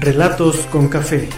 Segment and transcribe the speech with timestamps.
[0.00, 1.28] Relatos con café.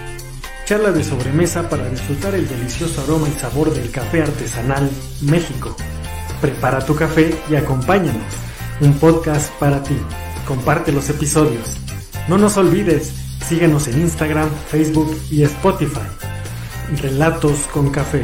[0.64, 4.90] Charla de sobremesa para disfrutar el delicioso aroma y sabor del café artesanal
[5.20, 5.76] México.
[6.40, 8.22] Prepara tu café y acompáñanos.
[8.80, 9.96] Un podcast para ti.
[10.48, 11.76] Comparte los episodios.
[12.28, 13.12] No nos olvides,
[13.46, 16.08] síguenos en Instagram, Facebook y Spotify.
[17.02, 18.22] Relatos con café.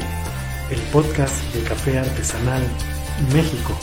[0.71, 2.63] El podcast de café artesanal
[3.35, 3.79] México.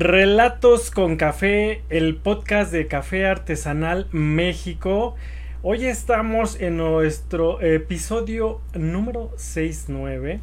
[0.00, 5.14] Relatos con Café, el podcast de Café Artesanal México.
[5.62, 10.40] Hoy estamos en nuestro episodio número 69,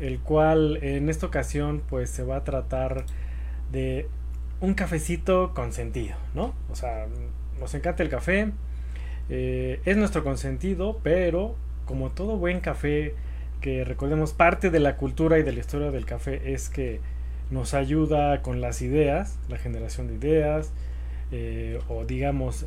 [0.00, 3.04] el cual en esta ocasión pues se va a tratar
[3.70, 4.08] de
[4.62, 6.54] un cafecito consentido, ¿no?
[6.70, 7.06] O sea,
[7.60, 8.52] nos encanta el café,
[9.28, 13.14] eh, es nuestro consentido, pero como todo buen café,
[13.60, 17.00] que recordemos parte de la cultura y de la historia del café es que
[17.54, 20.72] nos ayuda con las ideas, la generación de ideas,
[21.30, 22.66] eh, o digamos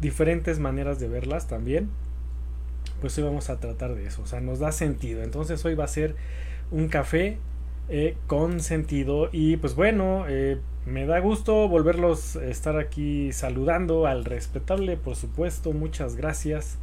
[0.00, 1.88] diferentes maneras de verlas también.
[3.00, 5.22] Pues hoy vamos a tratar de eso, o sea, nos da sentido.
[5.22, 6.16] Entonces hoy va a ser
[6.70, 7.38] un café
[7.88, 14.06] eh, con sentido y pues bueno, eh, me da gusto volverlos a estar aquí saludando
[14.06, 16.78] al respetable, por supuesto, muchas gracias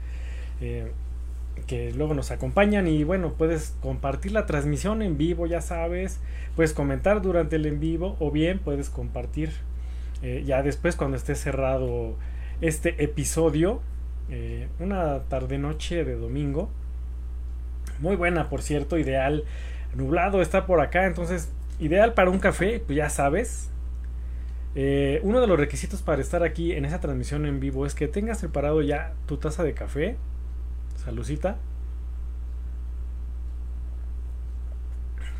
[1.67, 6.19] que luego nos acompañan y bueno, puedes compartir la transmisión en vivo, ya sabes,
[6.55, 9.51] puedes comentar durante el en vivo o bien puedes compartir
[10.21, 12.15] eh, ya después cuando esté cerrado
[12.61, 13.81] este episodio,
[14.29, 16.69] eh, una tarde noche de domingo,
[17.99, 19.43] muy buena por cierto, ideal,
[19.95, 23.69] nublado está por acá, entonces ideal para un café, pues ya sabes.
[24.73, 28.07] Eh, uno de los requisitos para estar aquí en esa transmisión en vivo es que
[28.07, 30.15] tengas preparado ya tu taza de café,
[31.03, 31.57] Salucita.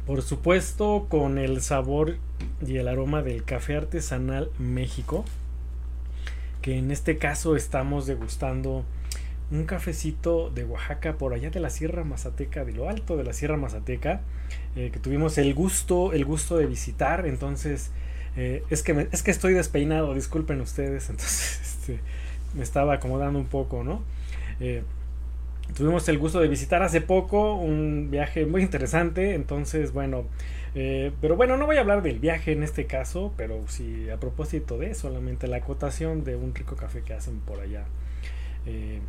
[0.07, 2.17] Por supuesto, con el sabor
[2.66, 5.23] y el aroma del café artesanal México.
[6.63, 8.85] Que en este caso estamos degustando
[9.51, 13.33] un cafecito de Oaxaca por allá de la Sierra Mazateca, de lo alto de la
[13.33, 14.21] Sierra Mazateca,
[14.75, 17.27] eh, que tuvimos el gusto, el gusto de visitar.
[17.27, 17.91] Entonces,
[18.35, 21.09] eh, es, que es que estoy despeinado, disculpen ustedes.
[21.09, 22.00] Entonces, este,
[22.55, 24.01] me estaba acomodando un poco, ¿no?
[24.59, 24.83] Eh,
[25.75, 30.25] tuvimos el gusto de visitar hace poco, un viaje muy interesante, entonces bueno,
[30.75, 34.17] eh, pero bueno, no voy a hablar del viaje en este caso, pero sí a
[34.17, 37.85] propósito de solamente la acotación de un rico café que hacen por allá.
[38.65, 38.99] Eh,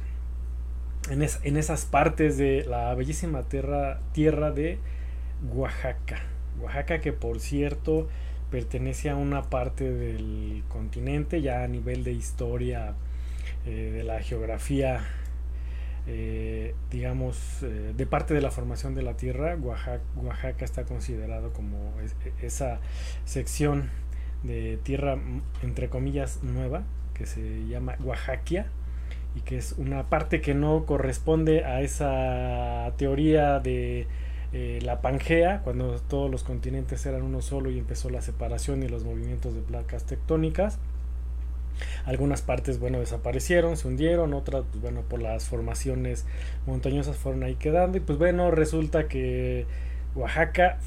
[1.10, 4.78] en, en, esas partes de la bellísima tierra, tierra de
[5.52, 6.22] Oaxaca.
[6.60, 8.08] Oaxaca que por cierto
[8.50, 12.94] pertenece a una parte del continente ya a nivel de historia
[13.66, 15.00] eh, de la geografía
[16.06, 21.92] eh, digamos, eh, de parte de la formación de la Tierra, Oaxaca, está considerado como
[22.00, 22.80] e, esa
[23.24, 23.90] sección
[24.42, 25.18] de tierra,
[25.62, 26.82] entre comillas, nueva,
[27.14, 28.66] que se llama Oaxaquia,
[29.36, 34.08] y que es una parte que no corresponde a esa teoría de
[34.52, 38.88] eh, la Pangea, cuando todos los continentes eran uno solo y empezó la separación y
[38.88, 40.78] los movimientos de placas tectónicas
[42.04, 46.26] algunas partes, bueno, desaparecieron, se hundieron, otras, pues, bueno, por las formaciones
[46.66, 47.98] montañosas fueron ahí quedando.
[47.98, 49.66] Y pues bueno, resulta que
[50.14, 50.78] Oaxaca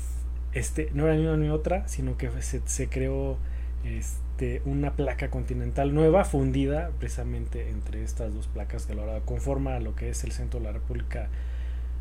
[0.53, 3.37] este, no era ni una ni otra, sino que se, se creó
[3.83, 9.95] este, una placa continental nueva, fundida precisamente entre estas dos placas que ahora conforma lo
[9.95, 11.29] que es el centro de la República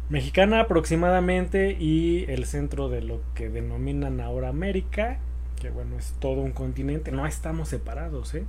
[0.09, 5.19] Mexicana aproximadamente y el centro de lo que denominan ahora América,
[5.61, 8.45] que bueno, es todo un continente, no estamos separados, ¿eh?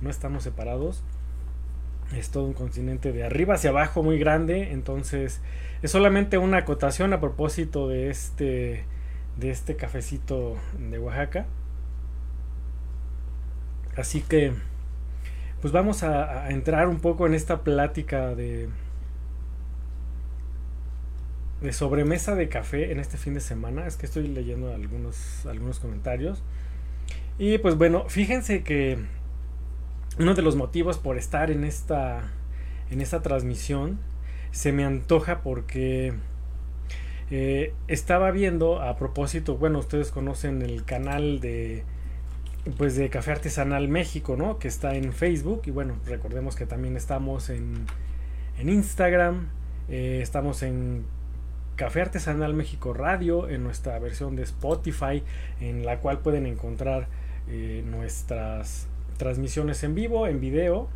[0.00, 1.02] No estamos separados.
[2.14, 4.72] Es todo un continente de arriba hacia abajo muy grande.
[4.72, 5.40] Entonces
[5.82, 8.84] es solamente una acotación a propósito de este,
[9.36, 11.46] de este cafecito de Oaxaca.
[13.96, 14.52] Así que
[15.60, 18.68] pues vamos a, entrar un poco en esta plática de,
[21.60, 23.86] de sobremesa de café en este fin de semana.
[23.86, 26.42] Es que estoy leyendo algunos, algunos comentarios.
[27.38, 28.98] Y pues bueno, fíjense que
[30.18, 32.30] uno de los motivos por estar en esta,
[32.90, 33.98] en esta transmisión
[34.50, 36.14] se me antoja porque
[37.30, 41.84] eh, estaba viendo a propósito, bueno, ustedes conocen el canal de
[42.78, 44.58] pues de Café Artesanal México, ¿no?
[44.58, 47.86] Que está en Facebook y bueno, recordemos que también estamos en,
[48.58, 49.48] en Instagram,
[49.88, 51.04] eh, estamos en
[51.76, 55.22] Café Artesanal México Radio, en nuestra versión de Spotify,
[55.60, 57.06] en la cual pueden encontrar
[57.48, 60.88] eh, nuestras transmisiones en vivo, en video.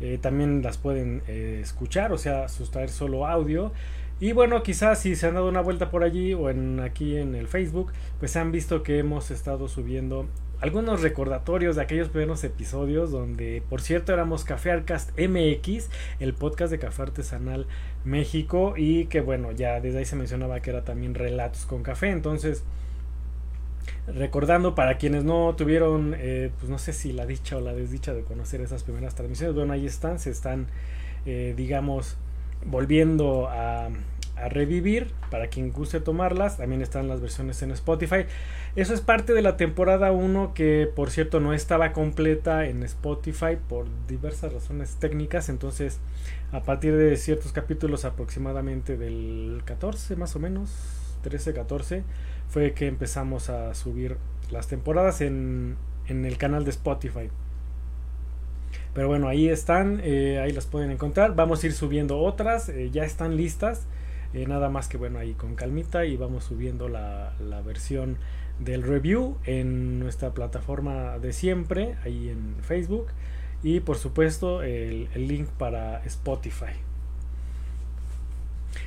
[0.00, 3.72] Eh, también las pueden escuchar, o sea, sustraer solo audio.
[4.18, 7.34] Y bueno, quizás si se han dado una vuelta por allí o en aquí en
[7.34, 10.26] el Facebook, pues han visto que hemos estado subiendo
[10.60, 16.70] algunos recordatorios de aquellos primeros episodios donde, por cierto, éramos Café Arcast MX, el podcast
[16.70, 17.66] de Café Artesanal
[18.04, 22.10] México y que bueno, ya desde ahí se mencionaba que era también Relatos con Café,
[22.10, 22.64] entonces
[24.06, 28.14] recordando para quienes no tuvieron, eh, pues no sé si la dicha o la desdicha
[28.14, 30.66] de conocer esas primeras transmisiones, bueno, ahí están, se están,
[31.26, 32.16] eh, digamos,
[32.64, 33.88] volviendo a,
[34.36, 36.58] a revivir para quien guste tomarlas.
[36.58, 38.26] También están las versiones en Spotify.
[38.76, 43.56] Eso es parte de la temporada 1 que por cierto no estaba completa en Spotify
[43.68, 45.48] por diversas razones técnicas.
[45.48, 45.98] Entonces
[46.52, 50.70] a partir de ciertos capítulos aproximadamente del 14 más o menos,
[51.28, 52.02] 13-14,
[52.48, 54.16] fue que empezamos a subir
[54.50, 55.76] las temporadas en,
[56.08, 57.30] en el canal de Spotify.
[58.96, 61.34] Pero bueno, ahí están, eh, ahí las pueden encontrar.
[61.34, 63.86] Vamos a ir subiendo otras, eh, ya están listas.
[64.32, 67.34] Eh, nada más que bueno, ahí con calmita y vamos subiendo la,
[67.64, 68.16] versión
[68.58, 73.08] del review en nuestra plataforma de siempre, ahí en Facebook.
[73.62, 76.72] Y por supuesto el, link para Spotify.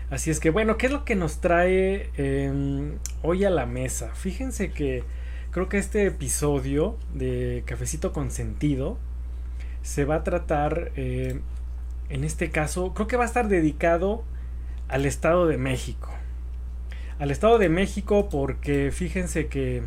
[0.09, 4.09] Así es que bueno, ¿qué es lo que nos trae em, hoy a la mesa?
[4.15, 5.03] Fíjense que
[5.51, 8.97] creo que este episodio de Cafecito con Sentido
[9.83, 11.39] se va a tratar, eh,
[12.09, 14.23] en este caso, creo que va a estar dedicado
[14.87, 16.09] al Estado de México.
[17.19, 19.83] Al Estado de México porque fíjense que...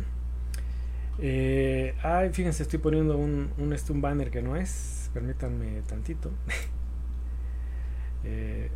[1.19, 5.09] Eh, ay, fíjense, estoy poniendo un, un, este, un banner que no es.
[5.13, 6.31] Permítanme tantito.
[8.23, 8.71] eh,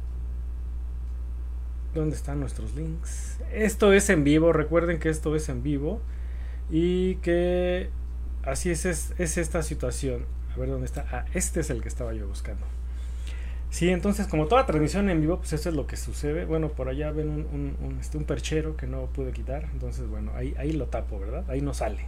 [1.97, 3.39] ¿Dónde están nuestros links?
[3.51, 5.99] Esto es en vivo, recuerden que esto es en vivo.
[6.69, 7.89] Y que
[8.43, 10.25] así es, es, es esta situación.
[10.53, 11.07] A ver dónde está.
[11.11, 12.67] Ah, este es el que estaba yo buscando.
[13.71, 16.45] Sí, entonces como toda transmisión en vivo, pues eso es lo que sucede.
[16.45, 19.67] Bueno, por allá ven un, este, un perchero que no pude quitar.
[19.73, 21.49] Entonces, bueno, ahí, ahí lo tapo, ¿verdad?
[21.49, 22.05] Ahí no sale.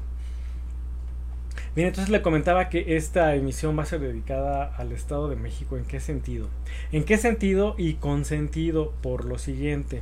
[1.79, 5.77] Bien, entonces le comentaba que esta emisión va a ser dedicada al Estado de México.
[5.77, 6.49] ¿En qué sentido?
[6.91, 10.01] ¿En qué sentido y con sentido por lo siguiente?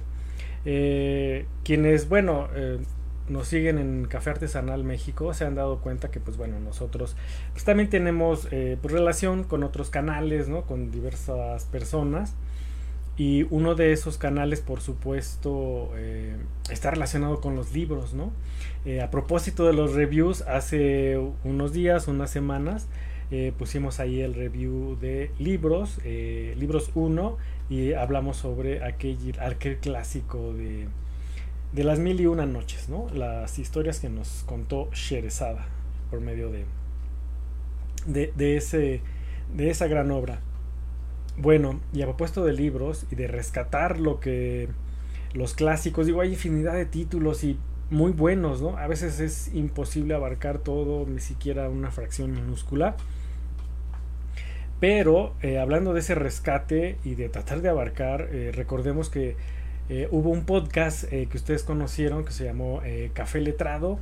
[0.65, 2.79] Eh, quienes, bueno, eh,
[3.29, 7.15] nos siguen en Café Artesanal México se han dado cuenta que pues bueno nosotros
[7.51, 12.35] pues también tenemos eh, pues, relación con otros canales no con diversas personas
[13.18, 16.36] y uno de esos canales por supuesto eh,
[16.69, 18.31] está relacionado con los libros no
[18.86, 22.88] eh, a propósito de los reviews hace unos días unas semanas
[23.58, 27.38] pusimos ahí el review de libros libros 1
[27.69, 30.88] y hablamos sobre aquel, aquel clásico de
[31.72, 33.08] de las mil y una noches, ¿no?
[33.13, 35.68] Las historias que nos contó Sherezada
[36.10, 36.66] por medio de,
[38.36, 39.02] de, ese,
[39.54, 40.40] de esa gran obra.
[41.38, 44.69] Bueno, y a propósito de libros y de rescatar lo que
[45.34, 47.60] los clásicos, digo, hay infinidad de títulos y
[47.92, 48.78] muy buenos, ¿no?
[48.78, 52.95] A veces es imposible abarcar todo, ni siquiera una fracción minúscula.
[54.80, 59.36] Pero eh, hablando de ese rescate y de tratar de abarcar, eh, recordemos que
[59.89, 62.82] eh, hubo un podcast que ustedes conocieron que se llamó
[63.13, 64.00] Café Letrado,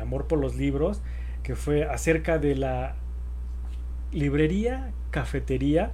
[0.00, 1.00] Amor por los Libros,
[1.42, 2.96] que fue acerca de la
[4.10, 5.92] librería, cafetería,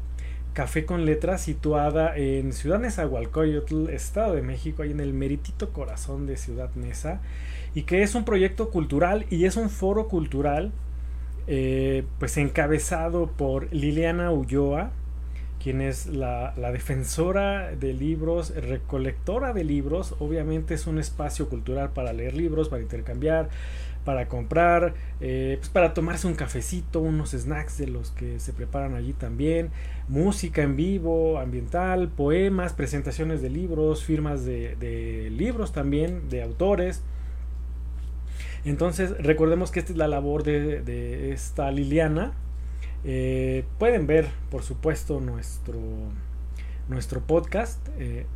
[0.54, 6.26] Café con Letras, situada en Ciudad Nezahualcóyotl, Estado de México, ahí en el meritito corazón
[6.26, 7.20] de Ciudad Neza,
[7.74, 10.72] y que es un proyecto cultural y es un foro cultural,
[12.18, 14.92] pues encabezado por Liliana Ulloa,
[15.64, 20.14] quien es la, defensora de libros, recolectora de libros.
[20.18, 23.48] Obviamente es un espacio cultural para leer libros, para intercambiar,
[24.04, 28.94] para comprar, eh, pues para tomarse un cafecito, unos snacks de los que se preparan
[28.94, 29.70] allí también,
[30.08, 37.02] música en vivo, ambiental, poemas, presentaciones de libros, firmas de, libros también, de autores.
[38.64, 42.34] Entonces recordemos que esta es la labor de, de esta Liliana,
[43.04, 45.78] eh, pueden ver, por supuesto, nuestro,
[46.88, 47.86] nuestro podcast.
[47.98, 48.26] Eh,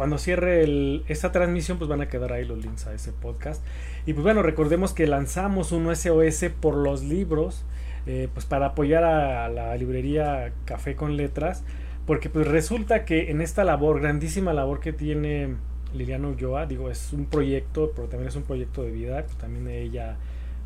[0.00, 3.62] cuando cierre esta transmisión, pues van a quedar ahí los links a ese podcast.
[4.06, 7.66] Y pues bueno, recordemos que lanzamos un SOS por los libros,
[8.06, 11.64] eh, pues para apoyar a la librería Café con Letras,
[12.06, 15.56] porque pues resulta que en esta labor, grandísima labor que tiene
[15.92, 19.68] Liliana Ulloa, digo, es un proyecto, pero también es un proyecto de vida, pues también
[19.68, 20.16] ella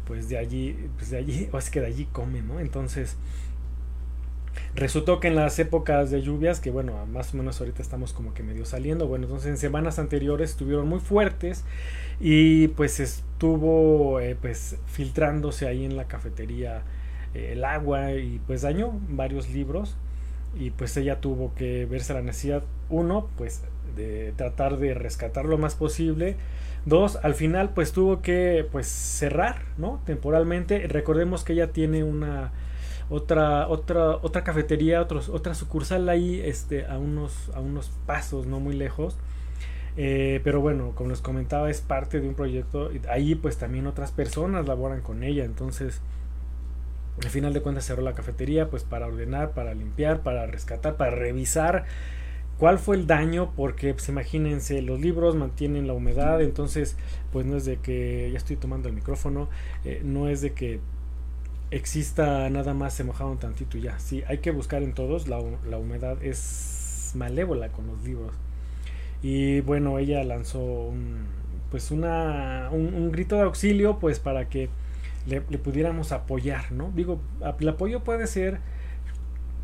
[0.06, 2.60] pues de allí, pues de allí, o es que de allí come, ¿no?
[2.60, 3.16] Entonces,
[4.74, 8.34] Resultó que en las épocas de lluvias, que bueno, más o menos ahorita estamos como
[8.34, 11.64] que medio saliendo, bueno, entonces en semanas anteriores estuvieron muy fuertes
[12.20, 16.82] y pues estuvo eh, pues filtrándose ahí en la cafetería
[17.34, 19.96] eh, el agua y pues dañó varios libros
[20.58, 23.62] y pues ella tuvo que verse la necesidad, uno, pues
[23.96, 26.36] de tratar de rescatar lo más posible,
[26.84, 30.00] dos, al final pues tuvo que pues cerrar, ¿no?
[30.04, 32.52] Temporalmente, recordemos que ella tiene una
[33.10, 38.60] otra otra otra cafetería otros, otra sucursal ahí este a unos a unos pasos no
[38.60, 39.16] muy lejos.
[39.96, 44.12] Eh, pero bueno como les comentaba es parte de un proyecto ahí pues también otras
[44.12, 45.44] personas laboran con ella.
[45.44, 46.00] Entonces
[47.22, 51.12] al final de cuentas cerró la cafetería pues para ordenar para limpiar para rescatar para
[51.12, 51.84] revisar
[52.58, 56.40] cuál fue el daño porque pues imagínense los libros mantienen la humedad.
[56.40, 56.96] Entonces
[57.32, 59.48] pues no es de que ya estoy tomando el micrófono
[59.84, 60.80] eh, no es de que
[61.76, 63.98] exista nada más se mojaron tantito y ya.
[63.98, 68.34] Sí, hay que buscar en todos, la, la humedad es malévola con los libros.
[69.22, 71.26] Y bueno, ella lanzó un,
[71.70, 74.68] pues una, un, grito de auxilio pues para que
[75.26, 76.92] le, pudiéramos apoyar, ¿no?
[76.94, 77.20] Digo,
[77.58, 78.60] el apoyo puede ser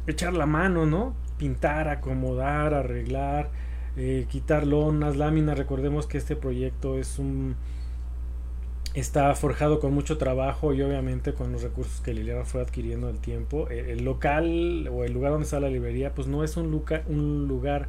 [0.07, 1.15] echar la mano, ¿no?
[1.39, 3.51] Pintar, acomodar, arreglar,
[3.97, 5.59] eh, quitar lonas, láminas.
[5.59, 7.57] Recordemos que este proyecto es un
[8.95, 13.19] está forjado con mucho trabajo y obviamente con los recursos que Liliana fue adquiriendo el
[13.19, 13.69] tiempo.
[13.71, 16.71] Eh, el local o el lugar donde está la librería pues no es un,
[17.49, 17.89] lugar,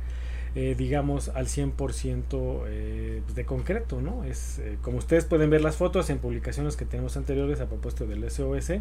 [0.55, 4.23] eh, digamos al 100% eh, de concreto, ¿no?
[4.23, 8.29] Es como ustedes pueden ver las fotos en publicaciones que tenemos anteriores a propósito del
[8.29, 8.73] SOS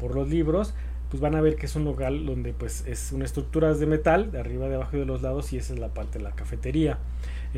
[0.00, 0.74] por los libros,
[1.10, 4.32] pues van a ver que es un local donde pues es una estructura de metal
[4.32, 6.32] de arriba, de abajo y de los lados y esa es la parte de la
[6.32, 6.98] cafetería.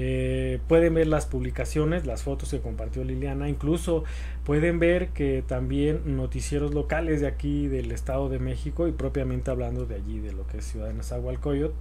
[0.00, 4.04] Eh, pueden ver las publicaciones, las fotos que compartió Liliana, incluso
[4.44, 9.86] pueden ver que también noticieros locales de aquí del Estado de México y propiamente hablando
[9.86, 11.74] de allí, de lo que es Ciudad de Nezahualcóyotl,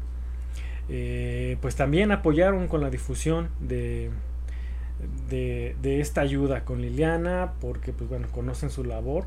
[0.89, 4.09] eh, pues también apoyaron con la difusión de,
[5.29, 9.25] de, esta ayuda con Liliana, porque pues bueno, conocen su labor.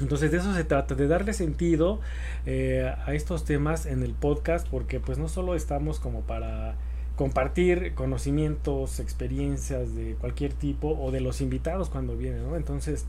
[0.00, 2.00] Entonces de eso se trata, de darle sentido
[2.46, 6.76] eh, a estos temas en el podcast, porque pues no solo estamos como para
[7.20, 12.56] compartir conocimientos, experiencias de cualquier tipo o de los invitados cuando vienen, ¿no?
[12.56, 13.04] Entonces,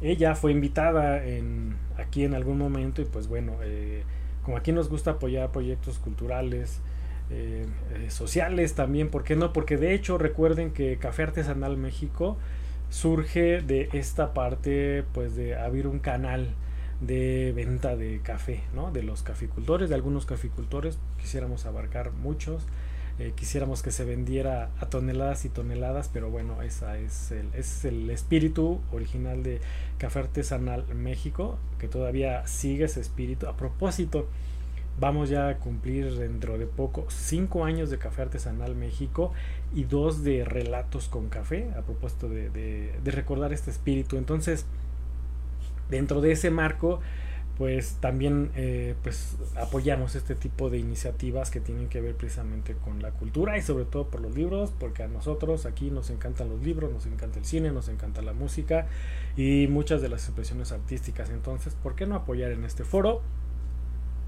[0.00, 4.04] ella fue invitada en, aquí en algún momento y pues bueno, eh,
[4.44, 6.78] como aquí nos gusta apoyar proyectos culturales,
[7.28, 9.52] eh, eh, sociales también, ¿por qué no?
[9.52, 12.36] Porque de hecho recuerden que Café Artesanal México
[12.88, 16.54] surge de esta parte pues de abrir un canal
[17.00, 18.92] de venta de café, ¿no?
[18.92, 22.64] De los caficultores, de algunos caficultores, quisiéramos abarcar muchos,
[23.18, 27.84] eh, quisiéramos que se vendiera a toneladas y toneladas, pero bueno, esa es el, es
[27.84, 29.60] el espíritu original de
[29.98, 33.46] Café Artesanal México, que todavía sigue ese espíritu.
[33.46, 34.26] A propósito,
[34.98, 39.32] vamos ya a cumplir dentro de poco cinco años de Café Artesanal México
[39.72, 44.16] y dos de relatos con café, a propósito de, de recordar este espíritu.
[44.16, 44.66] Entonces,
[45.88, 47.00] dentro de ese marco,
[47.58, 53.00] pues también eh, pues apoyamos este tipo de iniciativas que tienen que ver precisamente con
[53.00, 56.62] la cultura y sobre todo por los libros porque a nosotros aquí nos encantan los
[56.62, 58.88] libros nos encanta el cine nos encanta la música
[59.36, 61.30] y muchas de las expresiones artísticas.
[61.30, 63.22] Entonces por qué no apoyar en este foro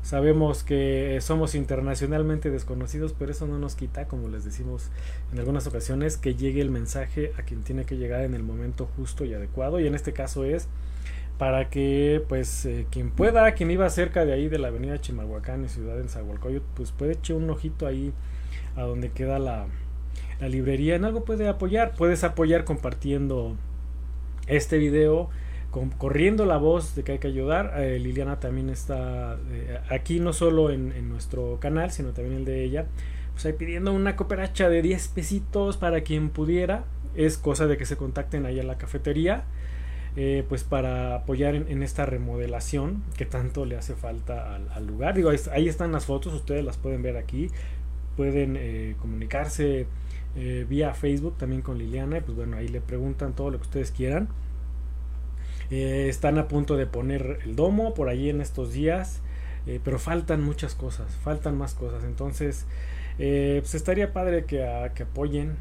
[0.03, 4.91] sabemos que somos internacionalmente desconocidos pero eso no nos quita como les decimos
[5.33, 8.89] en algunas ocasiones que llegue el mensaje a quien tiene que llegar en el momento
[8.97, 9.81] justo y adecuado.
[9.81, 10.69] Y en este caso es
[11.39, 15.65] para que pues eh, quien pueda, quien iba cerca de ahí de la avenida Chimalhuacán
[15.65, 18.13] y Ciudad en Zahualcoyot, pues puede echar un ojito ahí
[18.75, 19.67] a donde queda la,
[20.41, 20.97] la librería.
[20.97, 23.57] En algo puede apoyar, puedes apoyar compartiendo
[24.47, 25.29] este video,
[25.99, 27.75] corriendo la voz de que hay que ayudar.
[27.77, 32.45] Eh, Liliana también está eh, aquí, no solo en, en, nuestro canal, sino también el
[32.47, 32.87] de ella.
[33.35, 36.85] Pues ahí pidiendo una cooperacha de 10 pesitos para quien pudiera.
[37.15, 39.45] Es cosa de que se contacten ahí a la cafetería
[40.19, 45.15] eh, pues para apoyar en, esta remodelación que tanto le hace falta al, lugar.
[45.15, 47.51] Digo, ahí, están las fotos, ustedes las pueden ver aquí,
[48.17, 49.87] pueden eh, comunicarse
[50.35, 53.65] eh, vía Facebook también con Liliana, y pues bueno, ahí le preguntan todo lo que
[53.65, 54.29] ustedes quieran.
[55.69, 59.21] están a punto de poner el domo por ahí en estos días,
[59.85, 62.65] pero faltan muchas cosas, faltan más cosas, entonces...
[63.19, 65.57] pues estaría padre que, que apoyen.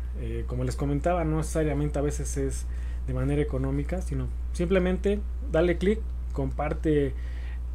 [0.47, 2.65] como les comentaba, no necesariamente a veces es
[3.07, 5.19] de manera económica, sino simplemente
[5.51, 5.99] dale clic,
[6.33, 7.13] comparte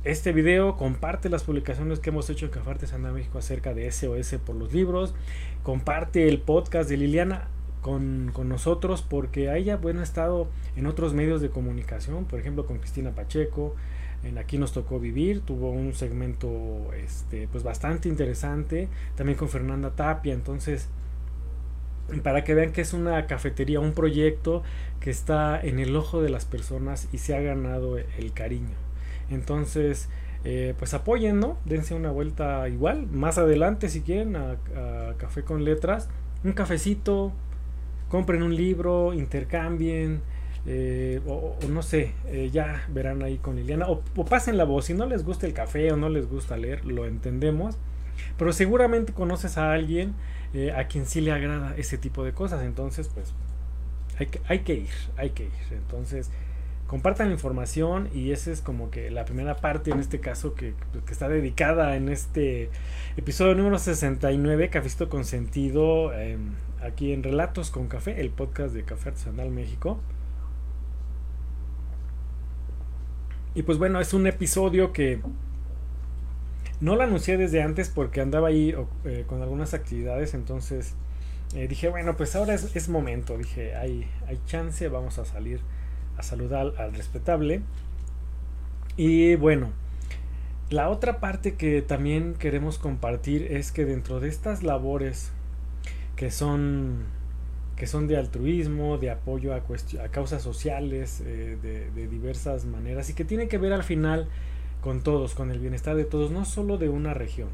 [0.04, 4.37] este video, comparte las publicaciones que hemos hecho en Café Artesanal México acerca de SOS
[4.44, 5.14] por los libros,
[5.62, 7.49] comparte el podcast de Liliana
[7.82, 12.78] con, nosotros porque ella bueno, ha estado en otros medios de comunicación, por ejemplo con
[12.78, 13.75] Cristina Pacheco,
[14.22, 19.90] en Aquí nos tocó vivir, tuvo un segmento este, pues bastante interesante, también con Fernanda
[19.90, 20.88] Tapia, entonces
[22.22, 24.62] para que vean que es una cafetería, un proyecto
[25.00, 28.76] que está en el ojo de las personas y se ha ganado el cariño.
[29.30, 30.09] Entonces,
[30.45, 31.57] eh, pues apoyen, ¿no?
[31.64, 34.57] Dense una vuelta igual, más adelante si quieren, a,
[35.19, 36.09] Café con Letras,
[36.45, 37.33] un cafecito,
[38.09, 40.21] compren un libro, intercambien,
[40.66, 44.87] eh, o, no sé, eh, ya verán ahí con Liliana, o, o pasen la voz,
[44.87, 47.76] si no les gusta el café o no les gusta leer, lo entendemos,
[48.37, 50.14] pero seguramente conoces a alguien
[50.52, 52.62] eh, a quien sí le agrada ese tipo de cosas.
[52.64, 53.33] Entonces, pues
[54.20, 55.50] hay que, hay que ir, hay que ir.
[55.70, 56.30] Entonces,
[56.86, 60.74] compartan la información y esa es como que la primera parte en este caso que,
[61.06, 62.68] que está dedicada en este
[63.16, 68.82] episodio número 69, Cafesto con Sentido, em, aquí en Relatos con Café, el podcast de
[68.82, 69.98] Café Artesanal México.
[73.54, 75.20] Y pues bueno, es un episodio que
[76.80, 78.74] no lo anuncié desde antes porque andaba ahí
[79.04, 80.94] eh, con algunas actividades, entonces
[81.54, 85.61] eh, dije, bueno, pues ahora es, momento, dije, hay, hay chance, vamos a salir
[86.16, 87.62] a saludar al respetable.
[88.97, 89.71] Y bueno,
[90.71, 95.33] la otra parte que también queremos compartir es que dentro de estas labores
[96.16, 97.04] que son
[97.76, 103.09] que son de altruismo, de apoyo a, a causas sociales eh, de, de, diversas maneras
[103.09, 104.28] y que tiene que ver al final
[104.83, 107.49] con todos, con el bienestar de todos, no solo de una región.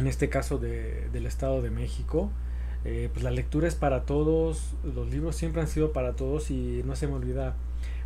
[0.00, 2.32] En este caso de, del Estado de México,
[2.88, 6.82] eh, pues la lectura es para todos, los libros siempre han sido para todos y
[6.86, 7.54] no se me olvida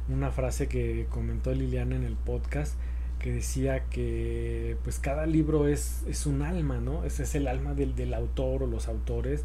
[0.08, 2.74] una frase que comentó Liliana en el podcast
[3.20, 7.04] que decía que pues cada libro es, es un alma, ¿no?
[7.04, 9.44] Ese es el alma del, del autor o los autores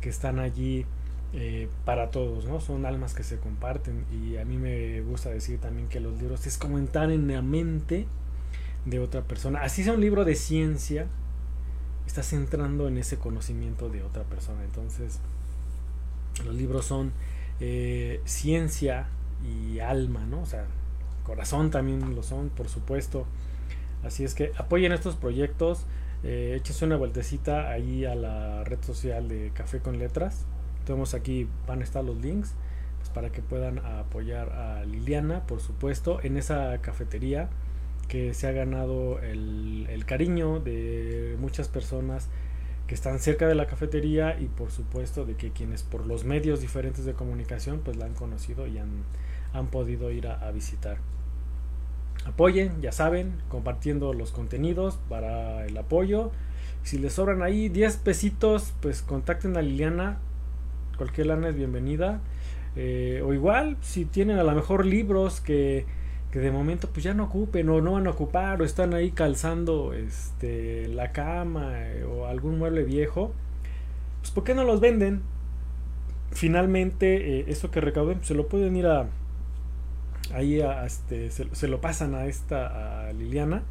[0.00, 0.84] que están allí
[1.32, 2.60] eh, para todos, ¿no?
[2.60, 6.44] Son almas que se comparten y a mí me gusta decir también que los libros
[6.48, 8.08] es como entrar en la mente
[8.84, 9.62] de otra persona.
[9.62, 11.06] Así sea un libro de ciencia,
[12.06, 14.64] estás entrando en ese conocimiento de otra persona.
[14.64, 15.18] Entonces,
[16.44, 17.12] los libros son
[17.60, 19.06] eh, ciencia
[19.44, 20.42] y alma, ¿no?
[20.42, 20.64] O sea,
[21.24, 23.26] corazón también lo son, por supuesto.
[24.04, 25.84] Así es que apoyen estos proyectos.
[26.24, 30.44] Eh, una vueltecita ahí a la red social de Café con Letras
[30.84, 32.54] tenemos aquí, van a estar los links
[32.98, 37.48] pues, para que puedan apoyar a Liliana, por supuesto, en esa cafetería
[38.12, 42.28] que se ha ganado el, cariño de muchas personas
[42.86, 46.60] que están cerca de la cafetería y por supuesto de que quienes por los medios
[46.60, 48.90] diferentes de comunicación pues la han conocido y han,
[49.54, 50.98] han podido ir a, a, visitar.
[52.26, 56.32] Apoyen, ya saben, compartiendo los contenidos para el apoyo.
[56.82, 60.18] Si les sobran ahí 10 pesitos, pues contacten a Liliana
[60.98, 62.20] cualquier lana es bienvenida.
[62.76, 65.86] Eh, o igual, si tienen a lo mejor libros que,
[66.32, 69.10] que, de momento pues ya no ocupen o no van a ocupar o están ahí
[69.10, 73.32] calzando este, la cama eh, o algún mueble viejo,
[74.20, 75.22] pues ¿por qué no los venden?
[76.30, 79.08] Finalmente, eh, eso que recauden pues, se lo pueden ir a
[80.32, 83.62] ahí a, este, se, se, lo pasan a esta a Liliana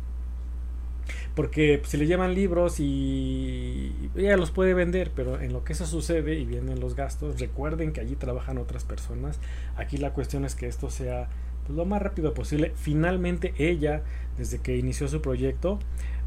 [1.36, 5.86] porque si le llevan libros y ella los puede vender, pero en lo que eso
[5.86, 9.40] sucede y vienen los gastos, recuerden que allí trabajan otras personas.
[9.78, 11.30] Aquí la cuestión es que esto sea
[11.66, 12.72] pues, lo más rápido posible.
[12.76, 14.04] Finalmente ella,
[14.38, 15.80] desde que inició su proyecto,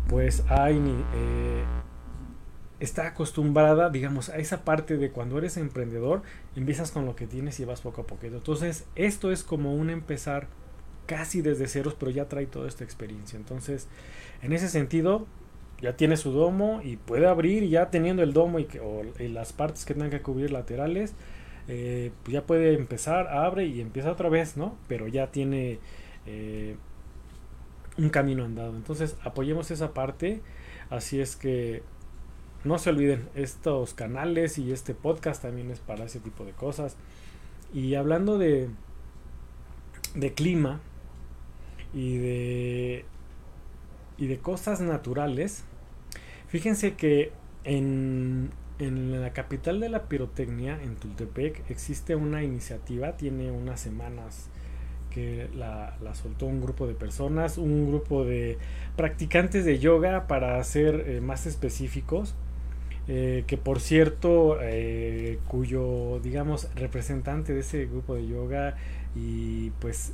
[0.08, 1.64] pues eh,
[2.80, 6.22] está acostumbrada, digamos, a esa parte de cuando eres emprendedor,
[6.56, 8.26] empiezas con lo que tienes y vas poco a poco.
[8.26, 10.48] Entonces, esto es como un empezar
[11.06, 13.36] casi desde ceros, pero ya trae toda esta experiencia.
[13.36, 13.88] Entonces,
[14.42, 15.26] en ese sentido,
[15.80, 19.84] ya tiene su domo y puede abrir, ya teniendo el domo y, o, las partes
[19.84, 21.14] que tengan que cubrir laterales,
[21.68, 24.76] eh, pues ya puede empezar, abre y empieza otra vez, ¿no?
[24.88, 25.78] Pero ya tiene
[26.26, 26.76] eh,
[27.98, 28.76] un camino andado.
[28.76, 30.40] Entonces, apoyemos esa parte.
[30.90, 31.82] Así es que
[32.64, 36.96] no se olviden, estos canales y este podcast también es para ese tipo de cosas.
[37.72, 38.68] Y hablando de,
[40.14, 40.80] de clima,
[41.94, 43.04] y de,
[44.18, 45.64] y de cosas naturales,
[46.48, 48.50] fíjense que en,
[48.84, 54.48] en la capital de la pirotecnia, en Tultepec, existe una iniciativa, tiene unas semanas
[55.14, 58.58] que la, soltó un grupo de personas, un grupo de
[58.96, 62.34] practicantes de yoga para ser eh, más específicos,
[63.06, 68.76] eh, que por cierto, eh, cuyo digamos representante de ese grupo de yoga
[69.14, 70.12] y pues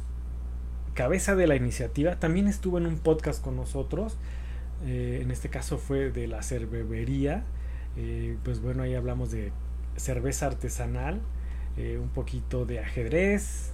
[0.94, 4.18] cabeza de la iniciativa, también estuvo en un podcast con nosotros.
[4.86, 7.44] En este caso fue de la cervecería.
[7.96, 9.52] Eh, pues bueno, ahí hablamos de
[9.96, 11.20] cerveza artesanal,
[11.76, 13.72] eh, un poquito de ajedrez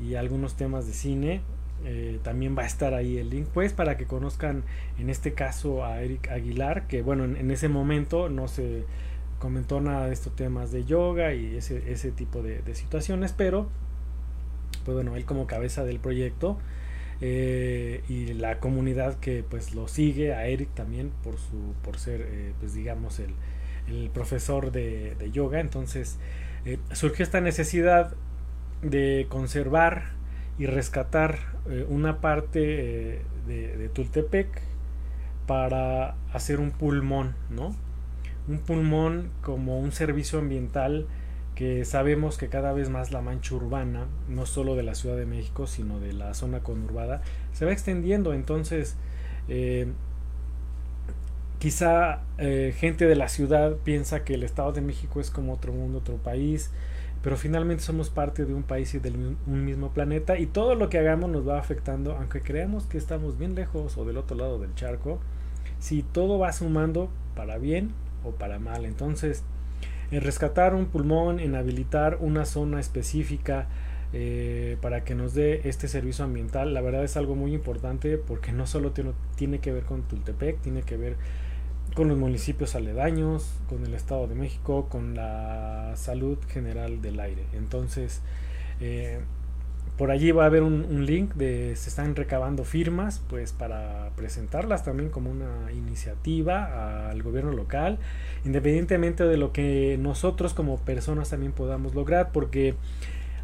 [0.00, 1.40] y algunos temas de cine.
[1.84, 4.62] eh, también va a estar ahí el link, pues para que conozcan
[4.98, 8.84] en este caso a Eric Aguilar, que bueno, en, ese momento no se
[9.40, 13.66] comentó nada de estos temas de yoga y ese, ese tipo de, situaciones, pero
[14.84, 16.56] pues bueno, él como cabeza del proyecto
[17.22, 22.20] eh, y la comunidad que pues lo sigue, a Eric también por, su, por ser
[22.22, 23.34] eh, pues digamos el,
[23.88, 26.18] el profesor de, yoga, entonces
[26.92, 28.14] surgió esta necesidad
[28.82, 30.12] de conservar
[30.58, 34.48] y rescatar eh, una parte eh, de, Tultepec
[35.46, 37.74] para hacer un pulmón, ¿no?
[38.48, 41.06] Un pulmón como un servicio ambiental
[41.54, 45.26] que sabemos que cada vez más la mancha urbana, no solo de la Ciudad de
[45.26, 48.32] México, sino de la zona conurbada, se va extendiendo.
[48.32, 48.96] Entonces,
[49.48, 49.88] eh,
[51.58, 52.22] quizá
[52.76, 56.16] gente de la ciudad piensa que el Estado de México es como otro mundo, otro
[56.16, 56.70] país,
[57.22, 60.88] pero finalmente somos parte de un país y de un mismo planeta y todo lo
[60.88, 64.58] que hagamos nos va afectando, aunque creamos que estamos bien lejos o del otro lado
[64.58, 65.20] del charco,
[65.78, 67.92] si todo va sumando para bien
[68.24, 68.84] o para mal.
[68.84, 69.44] Entonces,
[70.12, 73.66] en rescatar un pulmón, en habilitar una zona específica
[74.12, 78.52] eh, para que nos dé este servicio ambiental, la verdad es algo muy importante porque
[78.52, 81.16] no solo tiene, que ver con Tultepec, tiene que ver
[81.94, 87.46] con los municipios aledaños, con el Estado de México, con la salud general del aire.
[87.54, 88.20] Entonces,
[88.80, 89.20] eh,
[90.02, 94.82] por allí va a haber un, link de se están recabando firmas, pues para presentarlas
[94.82, 98.00] también como una iniciativa al gobierno local,
[98.44, 102.74] independientemente de lo que nosotros como personas también podamos lograr, porque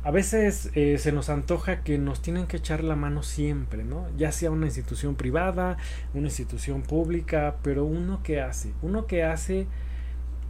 [0.03, 4.09] a veces eh, se nos antoja que nos tienen que echar la mano siempre, ¿no?
[4.17, 5.77] Ya sea una institución privada,
[6.13, 9.69] una institución pública, pero uno que hace, uno que hace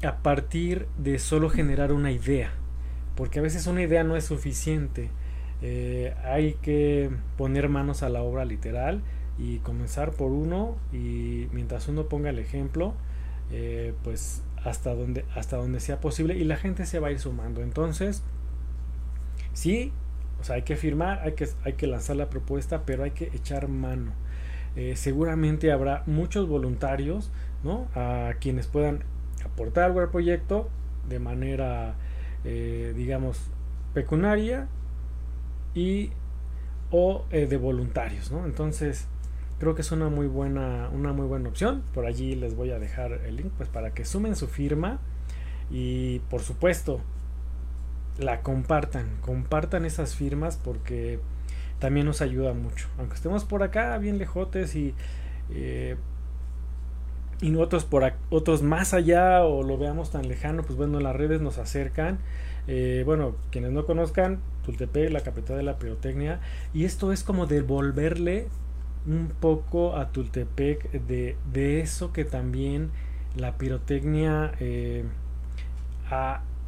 [0.03, 2.51] a partir de solo generar una idea,
[3.15, 5.11] porque a veces una idea no es suficiente,
[5.61, 9.03] eh, hay que poner manos a la obra literal
[9.39, 12.95] y comenzar por uno y mientras uno ponga el ejemplo,
[13.51, 17.19] eh, pues hasta donde, hasta donde sea posible y la gente se va a ir
[17.19, 17.63] sumando.
[17.63, 18.23] Entonces,
[19.53, 19.93] Sí,
[20.41, 23.25] o sea, hay que firmar, hay que, hay que lanzar la propuesta, pero hay que
[23.35, 24.13] echar mano.
[24.77, 27.33] Eh, seguramente habrá muchos voluntarios,
[27.65, 27.89] ¿no?
[27.95, 29.03] A quienes puedan
[29.45, 30.69] aportar algo al proyecto
[31.09, 31.95] de manera,
[32.45, 33.51] digamos,
[33.95, 34.69] pecunaria
[35.79, 36.11] y
[36.91, 38.45] o eh, de voluntarios, ¿no?
[38.47, 39.07] Entonces,
[39.61, 41.85] creo que es una muy buena, una muy buena opción.
[41.95, 44.99] Por allí les voy a dejar el link, pues, para que sumen su firma
[45.71, 47.01] y, por supuesto,
[48.19, 51.21] la compartan, compartan esas firmas porque
[51.79, 52.89] también nos ayuda mucho.
[52.99, 54.95] Aunque estemos por acá bien lejotes y,
[55.51, 55.95] eh,
[57.41, 61.41] y otros, por otros más allá o lo veamos tan lejano, pues bueno, las redes
[61.41, 62.19] nos acercan.
[62.67, 66.41] Eh, bueno, quienes no conozcan, Tultepec, la capital de la pirotecnia,
[66.75, 68.49] y esto es como devolverle
[69.07, 72.91] un poco a Tultepec de, eso que también
[73.35, 75.05] la pirotecnia eh,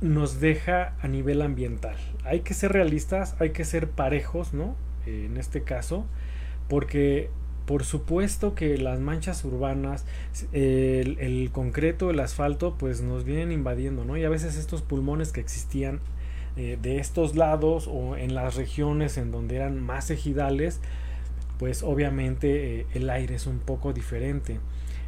[0.00, 1.96] nos deja a nivel ambiental.
[2.24, 4.76] Hay que ser realistas, hay que ser parejos, ¿no?
[5.04, 6.06] en este caso,
[6.68, 7.28] porque
[7.66, 10.06] por supuesto que las manchas urbanas,
[10.52, 14.16] el, concreto, el asfalto, pues nos vienen invadiendo, ¿no?
[14.16, 16.00] Y a veces estos pulmones que existían
[16.56, 20.80] eh, de estos lados o en las regiones en donde eran más ejidales,
[21.58, 24.58] pues obviamente eh, el aire es un poco diferente.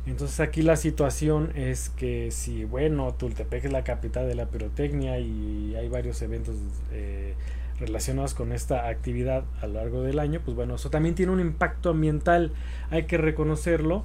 [0.06, 5.18] Entonces aquí la situación es que si, bueno, Tultepec es la capital de la pirotecnia
[5.18, 6.56] y hay varios eventos
[6.90, 7.34] eh,
[7.78, 11.40] relacionados con esta actividad a lo largo del año, pues bueno, eso también tiene un
[11.40, 12.52] impacto ambiental,
[12.90, 14.04] hay que reconocerlo.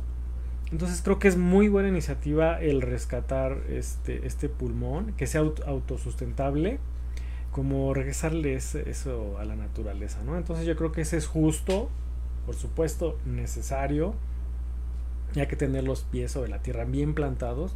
[0.72, 6.80] Entonces creo que es muy buena iniciativa el rescatar este, este pulmón, que sea autosustentable,
[7.58, 10.38] como regresarle eso a la naturaleza, ¿no?
[10.38, 11.90] Entonces yo creo que ese es justo,
[12.46, 14.14] por supuesto, necesario
[15.34, 17.74] y hay que tener los pies sobre la tierra bien plantados,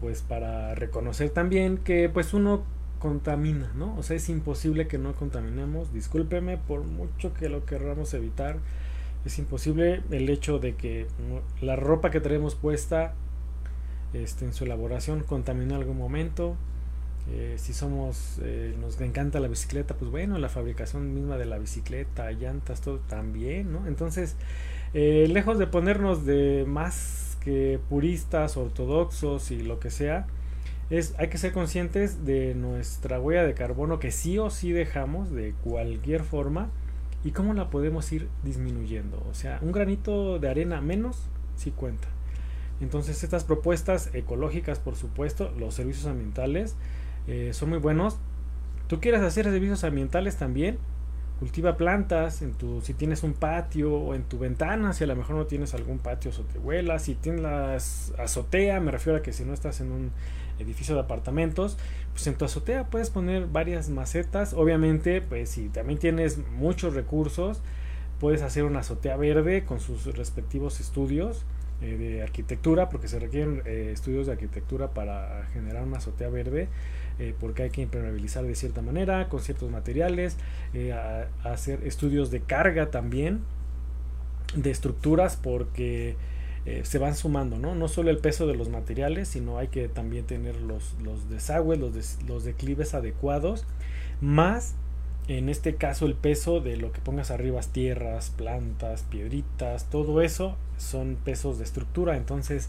[0.00, 2.62] pues para reconocer también que pues uno
[3.00, 3.96] contamina, ¿no?
[3.96, 8.58] O sea, es imposible que no contaminemos, discúlpeme por mucho que lo queramos evitar,
[9.24, 11.08] es imposible el hecho de que
[11.60, 13.14] la ropa que tenemos puesta
[14.12, 16.54] este, en su elaboración contamine en algún momento.
[17.28, 21.58] Eh, si somos, eh, nos encanta la bicicleta, pues bueno, la fabricación misma de la
[21.58, 23.86] bicicleta, llantas, todo también, ¿no?
[23.88, 24.36] Entonces,
[24.94, 30.26] eh, lejos de ponernos de más que puristas, ortodoxos y lo que sea,
[30.88, 35.32] es, hay que ser conscientes de nuestra huella de carbono que sí o sí dejamos
[35.32, 36.70] de cualquier forma
[37.24, 39.20] y cómo la podemos ir disminuyendo.
[39.28, 42.06] O sea, un granito de arena menos sí cuenta.
[42.80, 46.76] Entonces estas propuestas ecológicas, por supuesto, los servicios ambientales
[47.26, 48.18] eh, son muy buenos.
[48.88, 50.78] ¿Tú quieres hacer servicios ambientales también?
[51.38, 55.16] cultiva plantas en tu si tienes un patio o en tu ventana si a lo
[55.16, 57.76] mejor no tienes algún patio azotehuela si tienes la
[58.22, 60.12] azotea me refiero a que si no estás en un
[60.58, 61.76] edificio de apartamentos
[62.12, 67.60] pues en tu azotea puedes poner varias macetas obviamente pues si también tienes muchos recursos
[68.18, 71.44] puedes hacer una azotea verde con sus respectivos estudios
[71.82, 76.68] eh, de arquitectura porque se requieren eh, estudios de arquitectura para generar una azotea verde
[77.18, 80.36] eh, porque hay que impermeabilizar de cierta manera, con ciertos materiales,
[80.74, 80.94] eh,
[81.44, 83.40] hacer estudios de carga también,
[84.54, 86.16] de estructuras, porque
[86.66, 87.74] eh, se van sumando, ¿no?
[87.74, 91.78] No solo el peso de los materiales, sino hay que también tener los, los desagües,
[91.78, 93.64] los, los declives adecuados,
[94.20, 94.74] más
[95.28, 100.56] en este caso el peso de lo que pongas arriba, tierras, plantas, piedritas, todo eso
[100.76, 102.68] son pesos de estructura, entonces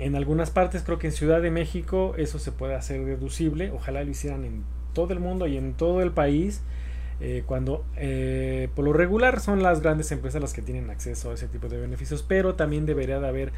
[0.00, 3.70] en algunas partes, creo que en Ciudad de México eso se puede hacer deducible.
[3.70, 6.62] Ojalá lo hicieran en todo el mundo y en todo el país.
[7.22, 11.34] Eh, cuando eh, por lo regular son las grandes empresas las que tienen acceso a
[11.34, 13.52] ese tipo de beneficios, pero también debería de haber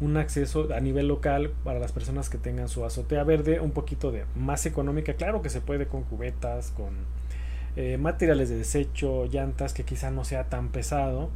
[0.00, 4.12] un acceso a nivel local para las personas que tengan su azotea verde un poquito
[4.12, 5.14] de más económica.
[5.14, 6.94] Claro que se puede con cubetas, con
[7.74, 11.30] eh, materiales de desecho, llantas que quizá no sea tan pesado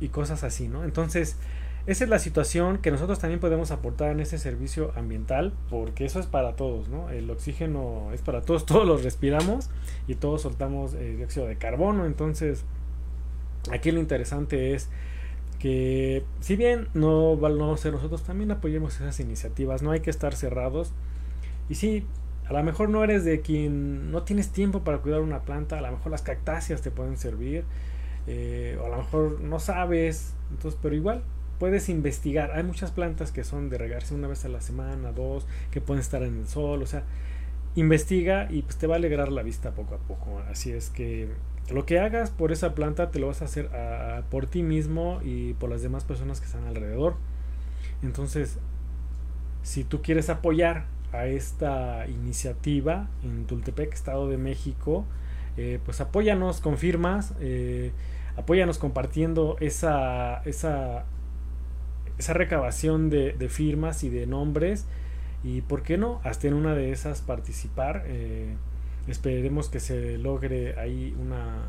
[0.00, 0.84] y cosas así, ¿no?
[0.84, 1.36] Entonces,
[1.86, 6.18] esa es la situación que nosotros también podemos aportar en ese servicio ambiental, porque eso
[6.18, 7.10] es para todos, ¿no?
[7.10, 9.68] El oxígeno es para todos, todos los respiramos
[10.08, 12.64] y todos soltamos eh, dióxido de carbono, entonces
[13.70, 14.88] aquí lo interesante es
[15.58, 20.10] que si bien no vamos a ser nosotros, también apoyemos esas iniciativas, no hay que
[20.10, 20.92] estar cerrados.
[21.68, 22.06] Y sí,
[22.46, 25.80] a lo mejor no eres de quien no tienes tiempo para cuidar una planta, a
[25.82, 27.64] lo mejor las cactáceas te pueden servir,
[28.26, 31.22] eh, o a lo mejor no sabes, entonces, pero igual
[31.58, 32.52] puedes investigar.
[32.52, 36.00] Hay muchas plantas que son de regarse una vez a la semana, dos, que pueden
[36.00, 37.04] estar en el sol, o sea,
[37.76, 40.40] investiga y pues te va a alegrar la vista poco a poco.
[40.50, 41.28] Así es que
[41.70, 43.70] lo que hagas por esa planta te lo vas a hacer
[44.30, 47.16] por ti mismo y por las demás personas que están alrededor.
[48.02, 48.58] Entonces,
[49.62, 55.06] si tú quieres apoyar a esta iniciativa en Tultepec, Estado de México,
[55.56, 57.92] eh, pues apóyanos con firmas, eh,
[58.36, 61.06] apóyanos compartiendo esa, esa
[62.18, 64.86] esa recabación de, firmas y de nombres
[65.42, 68.54] y por qué no hasta en una de esas participar eh,
[69.08, 71.68] esperemos que se logre ahí una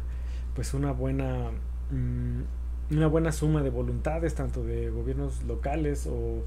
[0.56, 1.52] pues una buena
[1.92, 6.44] mm, una buena suma de voluntades tanto de gobiernos locales o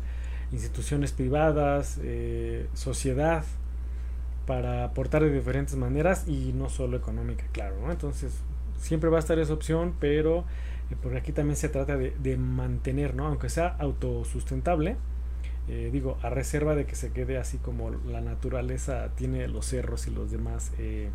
[0.52, 3.44] instituciones privadas eh, sociedad
[4.46, 8.32] para aportar de diferentes maneras y no solo económica claro entonces
[8.78, 10.44] siempre va a estar esa opción pero
[10.96, 13.26] porque aquí también se trata de, mantener, ¿no?
[13.26, 14.96] aunque sea autosustentable,
[15.68, 20.06] eh, digo, a reserva de que se quede así como la naturaleza tiene los cerros
[20.06, 21.10] y los demás, eh,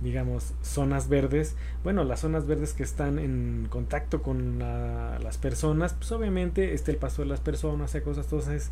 [0.00, 1.56] digamos, zonas verdes.
[1.84, 6.96] Bueno, las zonas verdes que están en contacto con las personas, pues obviamente está el
[6.96, 8.70] paso de las personas, hay cosas, entonces,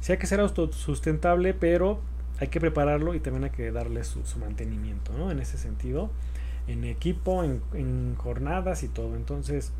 [0.00, 2.00] sí hay que ser autosustentable, pero
[2.38, 5.30] hay que prepararlo y también hay que darle su, mantenimiento, ¿no?
[5.30, 6.10] En ese sentido,
[6.72, 9.16] en equipo, en, jornadas y todo.
[9.16, 9.72] Entonces,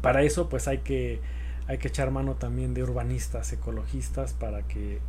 [0.00, 1.20] para eso pues hay que,
[1.66, 5.00] hay que echar mano también de urbanistas, ecologistas, para que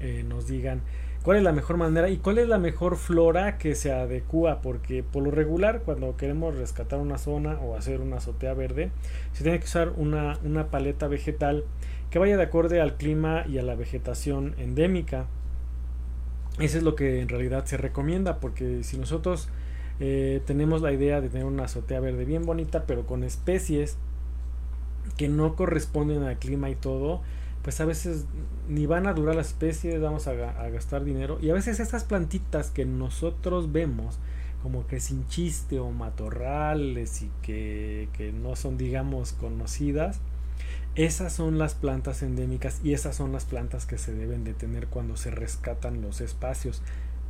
[0.00, 0.82] eh, nos digan
[1.22, 5.02] cuál es la mejor manera y cuál es la mejor flora que se adecua, porque
[5.02, 8.90] por lo regular cuando queremos rescatar una zona o hacer una azotea verde,
[9.32, 11.64] se tiene que usar una, una paleta vegetal
[12.10, 15.26] que vaya de acorde al clima y a la vegetación endémica.
[16.58, 19.48] Eso es lo que en realidad se recomienda, porque si nosotros
[20.04, 23.98] eh, tenemos la idea de tener una azotea verde bien bonita, pero con especies
[25.16, 27.20] que no corresponden al clima y todo,
[27.62, 28.26] pues a veces
[28.68, 31.38] ni van a durar las especies, vamos a, gastar dinero.
[31.40, 34.18] Y a veces estas plantitas que nosotros vemos
[34.64, 40.18] como que sin chiste o matorrales y que, que no son digamos conocidas,
[40.96, 44.88] esas son las plantas endémicas y esas son las plantas que se deben de tener
[44.88, 46.82] cuando se rescatan los espacios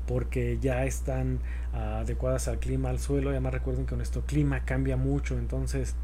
[0.07, 1.41] porque ya están
[1.73, 3.31] adecuadas al clima, al suelo.
[3.31, 5.95] Y además recuerden que nuestro clima cambia mucho, entonces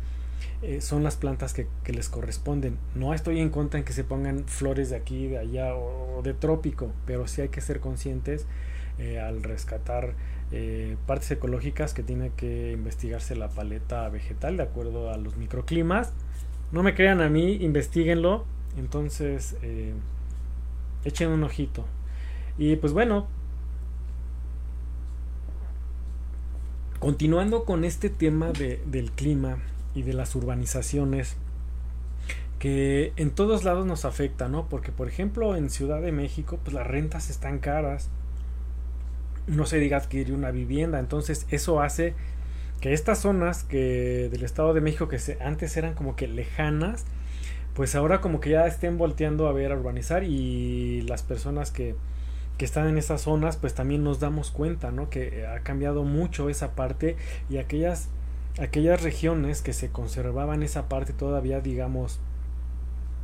[0.62, 2.78] eh, son las plantas que, les corresponden.
[2.94, 6.34] No estoy en contra en que se pongan flores de aquí, de allá o, de
[6.34, 8.46] trópico, pero sí hay que ser conscientes
[8.98, 10.14] eh, al rescatar
[10.50, 16.12] eh, partes ecológicas que tiene que investigarse la paleta vegetal de acuerdo a los microclimas.
[16.72, 18.44] No me crean a mí, investiguenlo.
[18.76, 19.56] Entonces,
[21.04, 21.84] echen un ojito.
[22.58, 23.26] Y pues bueno,
[26.98, 29.58] continuando con este tema del clima,
[29.98, 31.36] y de las urbanizaciones
[32.58, 34.68] que en todos lados nos afecta, ¿no?
[34.68, 38.08] Porque por ejemplo en Ciudad de México pues las rentas están caras
[39.46, 40.98] no se diga adquirir una vivienda.
[40.98, 42.14] Entonces eso hace
[42.80, 47.04] que estas zonas que del Estado de México que se, antes eran como que lejanas,
[47.74, 51.94] pues ahora como que ya estén volteando a ver a urbanizar y las personas que,
[52.58, 55.08] que están en esas zonas pues también nos damos cuenta, ¿no?
[55.08, 57.16] Que ha cambiado mucho esa parte
[57.48, 58.10] y aquellas
[58.60, 62.18] aquellas regiones que se conservaban esa parte todavía digamos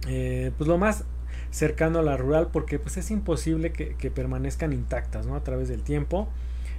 [0.06, 1.04] eh, pues lo más
[1.50, 5.34] cercano a la rural porque pues es imposible que, permanezcan intactas ¿no?
[5.34, 6.28] a través del tiempo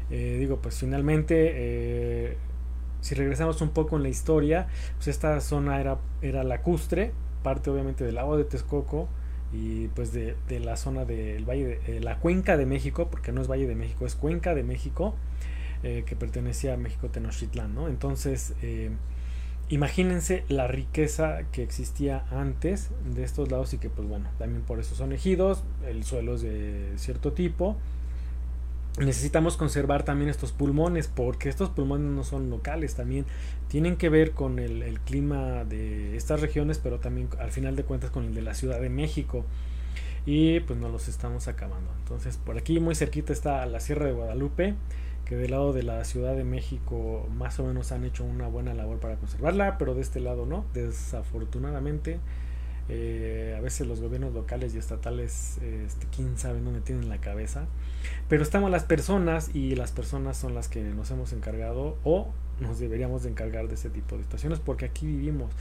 [0.10, 2.38] eh, digo pues finalmente eh,
[3.02, 7.12] si regresamos un poco en la historia pues esta zona era, era lacustre
[7.44, 9.10] parte obviamente del lago de Texcoco
[9.54, 13.48] y pues de, la zona del valle de la cuenca de México porque no es
[13.48, 15.16] valle de México es cuenca de México
[15.84, 17.88] que pertenecía a México Tenochtitlán ¿no?
[17.88, 18.56] entonces
[19.70, 24.80] imagínense la riqueza que existía antes de estos lados y que pues bueno, también por
[24.80, 27.76] eso son ejidos, el suelo es de cierto tipo.
[28.98, 33.26] Necesitamos conservar también estos pulmones porque estos pulmones no son locales, también
[33.68, 38.12] tienen que ver con el, clima de estas regiones, pero también al final de cuentas
[38.12, 39.46] con el de la Ciudad de México
[40.26, 41.92] y pues no los estamos acabando.
[42.00, 44.76] Entonces por aquí muy cerquita está la Sierra de Guadalupe
[45.26, 48.74] que del lado de la Ciudad de México más o menos han hecho una buena
[48.74, 52.20] labor para conservarla, pero de este lado no, desafortunadamente.
[52.88, 57.66] Eh, a veces los gobiernos locales y estatales, este, quién sabe dónde tienen la cabeza.
[58.30, 62.80] Pero estamos las personas y las personas son las que nos hemos encargado o nos
[62.80, 65.52] deberíamos de encargar de ese tipo de situaciones porque aquí vivimos.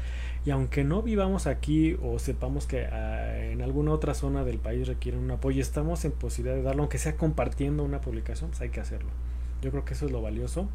[0.44, 4.86] Y aunque no vivamos aquí o sepamos que ah, en alguna otra zona del país
[4.86, 8.70] requieren un apoyo, estamos en posibilidad de darlo, aunque sea compartiendo una publicación, pues hay
[8.70, 9.10] que hacerlo.
[9.62, 10.68] Yo creo que eso es lo valioso.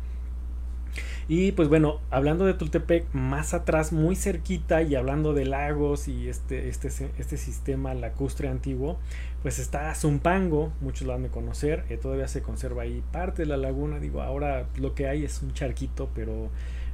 [1.28, 6.28] Y pues bueno, hablando de Tultepec, más atrás, muy cerquita, y hablando de lagos y
[6.28, 8.98] este, este, este sistema lacustre antiguo,
[9.42, 13.46] pues está Zumpango, muchos lo han de conocer, eh, todavía se conserva ahí parte de
[13.48, 16.50] la laguna, digo, ahora lo que hay es un charquito, pero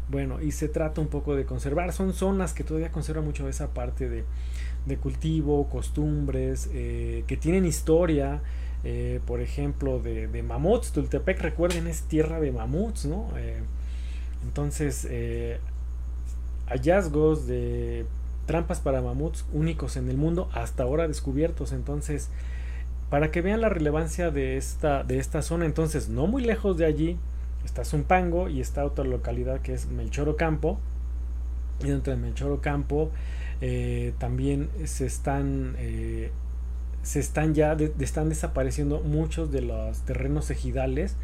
[0.10, 3.74] bueno, y se trata un poco de conservar, son zonas que todavía conservan mucho esa
[3.74, 4.24] parte de,
[4.86, 8.42] de cultivo, costumbres, eh, que tienen historia,
[8.84, 10.92] eh, por ejemplo, de, mamuts.
[10.92, 13.30] Tultepec, recuerden, es tierra de mamuts, ¿no?
[14.44, 15.08] Entonces,
[16.68, 18.06] hallazgos de
[18.46, 21.72] trampas para mamuts únicos en el mundo hasta ahora descubiertos.
[21.72, 22.30] Entonces,
[23.10, 26.86] para que vean la relevancia de esta, de esta zona, entonces, no muy lejos de
[26.86, 27.18] allí
[27.64, 30.80] está Zumpango y está otra localidad que es Melchoro Campo.
[31.84, 33.12] Y dentro de Melchoro Campo
[34.18, 35.76] también se están
[37.02, 41.16] se están ya están desapareciendo muchos de los terrenos ejidales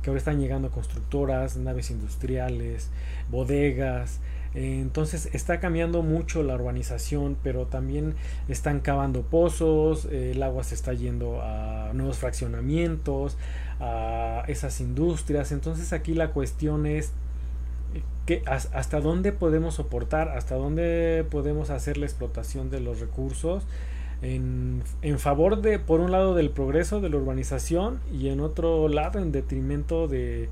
[0.00, 2.90] que ahora están llegando constructoras, naves industriales,
[3.30, 4.20] bodegas.
[4.54, 8.14] Entonces está cambiando mucho la urbanización, pero también
[8.48, 13.36] están cavando pozos, el agua se está yendo a nuevos fraccionamientos,
[13.80, 15.50] a esas industrias.
[15.50, 17.12] Entonces aquí la cuestión es
[18.26, 23.64] que hasta dónde podemos soportar, hasta dónde podemos hacer la explotación de los recursos
[24.22, 28.88] en, en, favor de, por un lado, del progreso de la urbanización y en otro
[28.88, 30.48] lado, en detrimento de,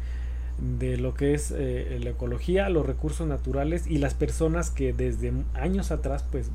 [0.62, 5.32] de lo que es eh, la ecología, los recursos naturales y las personas que desde
[5.54, 6.50] años atrás pues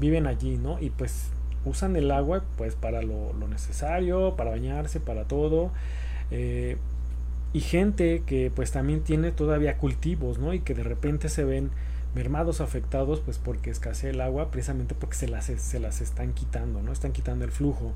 [0.00, 0.80] viven allí, ¿no?
[0.80, 1.28] Y pues
[1.66, 5.70] usan el agua pues para lo, necesario, para bañarse, para todo.
[6.30, 6.78] Eh,
[7.52, 10.54] y gente que pues también tiene todavía cultivos, ¿no?
[10.54, 11.70] Y que de repente se ven
[12.14, 16.80] mermados afectados pues porque escasea el agua precisamente porque se las, se las están quitando,
[16.82, 16.90] ¿no?
[16.90, 17.92] Están quitando el flujo.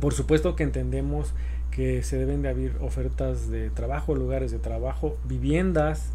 [0.00, 1.32] Por supuesto que entendemos
[1.80, 6.10] que se deben de abrir ofertas de trabajo, lugares de trabajo, viviendas,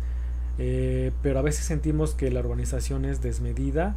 [0.59, 3.95] eh, pero a veces sentimos que la urbanización es desmedida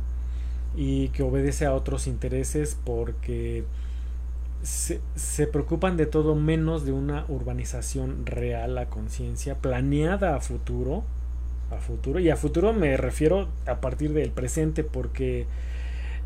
[0.74, 3.64] y que obedece a otros intereses porque
[4.62, 11.04] se, preocupan de todo menos de una urbanización real a conciencia, planeada a futuro,
[11.70, 12.18] a futuro.
[12.18, 15.44] Y a futuro me refiero a partir del presente porque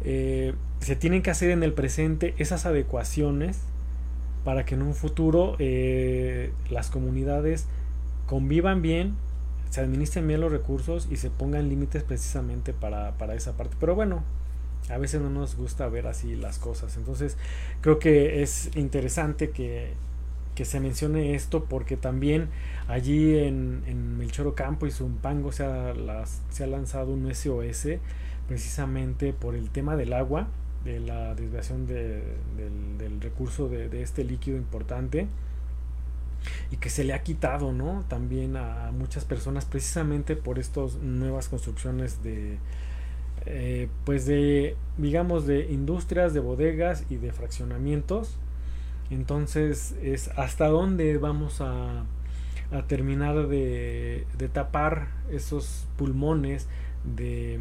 [0.04, 3.71] eh, se tienen que hacer en el presente esas adecuaciones
[4.44, 7.66] para que en un futuro eh, las comunidades
[8.26, 9.14] convivan bien,
[9.70, 13.76] se administren bien los recursos y se pongan límites precisamente para, para esa parte.
[13.78, 14.22] Pero bueno,
[14.90, 16.96] a veces no nos gusta ver así las cosas.
[16.96, 17.36] Entonces
[17.80, 19.94] creo que es interesante que
[20.54, 22.48] que se mencione esto porque también
[22.88, 25.94] allí en, en Melchoro Campo y Zumpango se ha,
[26.50, 27.88] se ha lanzado un SOS
[28.48, 30.48] precisamente por el tema del agua,
[30.84, 35.28] de la desviación del, recurso de, este líquido importante
[36.70, 38.04] y que se le ha quitado ¿no?
[38.08, 42.58] también a muchas personas precisamente por estas nuevas construcciones de
[43.44, 48.36] eh, pues de digamos de industrias de bodegas y de fraccionamientos
[49.10, 52.04] Entonces es hasta dónde vamos a,
[52.70, 56.68] a terminar de, de, tapar esos pulmones
[57.04, 57.58] de,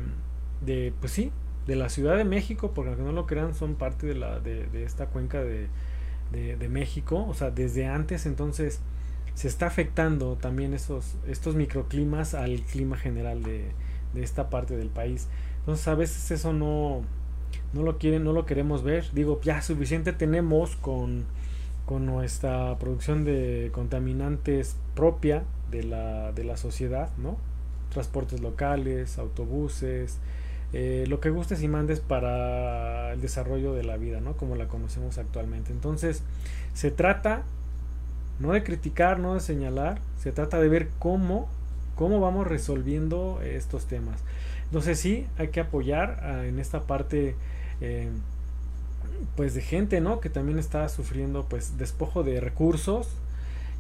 [0.64, 1.32] de, pues sí,
[1.72, 4.68] de la Ciudad de México, porque aunque no lo crean, son parte de, la, de,
[4.68, 5.70] de esta cuenca de,
[6.32, 8.82] de, México, o sea, desde antes, entonces
[9.36, 13.72] se está afectando también esos, estos microclimas al clima general de,
[14.14, 15.28] de esta parte del país.
[15.60, 17.04] Entonces a veces eso no,
[17.72, 19.06] no lo quieren, no lo queremos ver.
[19.14, 21.26] Digo, ya suficiente tenemos con,
[21.86, 27.38] con nuestra producción de contaminantes propia de la, de la sociedad, ¿no?
[27.92, 30.20] Transportes locales, autobuses,
[30.74, 34.34] eh, lo que gustes y mandes para el desarrollo de la vida, ¿no?
[34.34, 35.72] Como la conocemos actualmente.
[35.72, 36.24] Entonces,
[36.74, 37.44] se trata
[38.42, 41.48] no de criticar, no de señalar, se trata de ver cómo,
[41.96, 44.20] cómo vamos resolviendo estos temas.
[44.66, 47.36] Entonces sí, hay que apoyar en esta parte
[47.82, 48.10] eh,
[49.36, 50.20] pues de gente, ¿no?
[50.20, 53.10] Que también está sufriendo pues despojo de recursos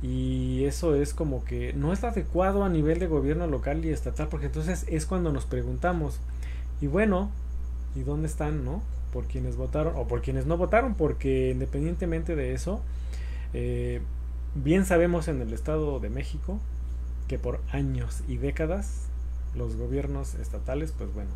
[0.03, 4.27] y eso es como que no es adecuado a nivel de gobierno local y estatal
[4.29, 6.19] porque entonces es cuando nos preguntamos
[6.81, 7.31] y bueno,
[7.95, 8.81] ¿y dónde están, no?
[9.13, 12.81] Por quienes votaron o por quienes no votaron porque independientemente de eso
[13.53, 14.01] eh,
[14.55, 16.59] bien sabemos en el Estado de México
[17.27, 19.07] que por años y décadas
[19.55, 21.31] los gobiernos estatales, pues bueno,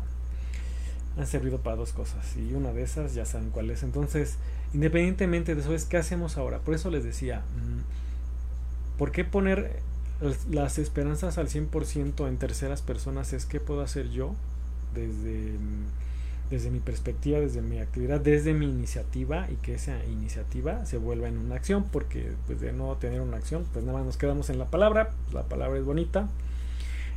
[1.16, 3.82] han servido para dos cosas y una de esas ya saben cuál es.
[3.82, 4.36] Entonces,
[4.74, 6.58] independientemente de eso, es qué hacemos ahora.
[6.60, 9.80] Por eso les decía, mm, ¿por qué poner
[10.50, 13.32] las esperanzas al 100% en terceras personas?
[13.32, 14.34] Es qué puedo hacer yo
[14.96, 15.52] desde,
[16.50, 21.28] desde mi perspectiva, desde mi actividad, desde mi iniciativa y que esa iniciativa se vuelva
[21.28, 24.50] en una acción, porque pues de no tener una acción, pues nada más nos quedamos
[24.50, 26.28] en la palabra, la palabra es bonita,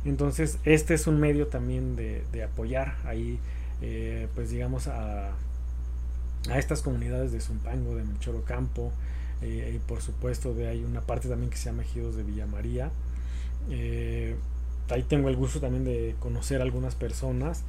[0.04, 3.38] entonces, este es un medio también de, apoyar ahí,
[3.82, 5.32] eh, pues digamos, a,
[6.48, 8.92] a, estas comunidades de Zumpango, de Melchoro Campo,
[9.42, 12.46] eh, y por supuesto de hay una parte también que se llama Ejidos de Villa
[12.46, 12.90] María.
[13.70, 14.36] Eh,
[14.92, 17.64] ahí tengo el gusto también de conocer a algunas personas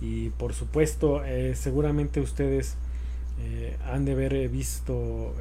[0.00, 1.22] y por supuesto
[1.54, 2.76] seguramente ustedes
[3.86, 5.34] han de haber visto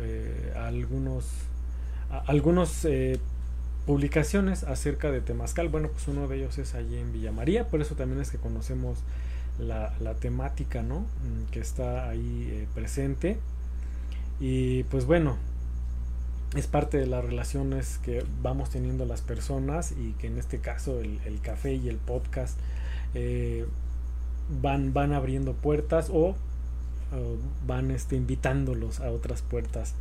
[0.56, 1.26] algunos
[2.28, 2.86] algunos
[3.86, 5.70] publicaciones acerca de Temazcal.
[5.70, 8.38] Bueno, pues uno de ellos es allí en Villa María, por eso también es que
[8.38, 9.00] conocemos
[9.60, 11.00] la, temática, ¿no?
[11.00, 13.38] Mm, que está ahí eh, presente.
[14.40, 15.38] Y pues bueno,
[16.56, 21.00] es parte de las relaciones que vamos teniendo las personas y que en este caso
[21.00, 22.58] el, café y el podcast
[23.14, 23.66] eh,
[24.62, 26.36] van, van abriendo puertas o,
[27.66, 29.94] van este, invitándolos a otras puertas.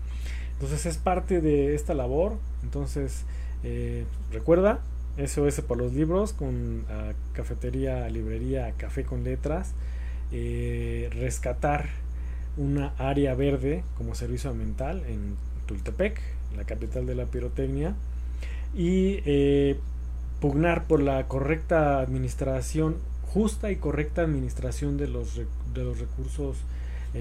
[0.54, 2.36] Entonces es parte de esta labor.
[2.62, 3.24] Entonces
[3.62, 4.80] eh, recuerda,
[5.24, 6.84] SOS por los libros con
[7.32, 9.74] cafetería, librería, café con letras.
[10.32, 11.88] Eh, rescatar
[12.56, 15.36] una área verde como servicio ambiental en
[15.66, 16.20] Tultepec,
[16.56, 17.94] la capital de la pirotecnia.
[18.74, 19.78] Y eh,
[20.40, 26.56] pugnar por la correcta administración, justa y correcta administración de los, de los recursos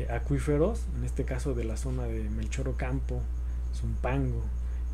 [0.10, 3.22] acuíferos, en este caso de la zona de Melchoro Campo,
[3.76, 4.42] Zumpango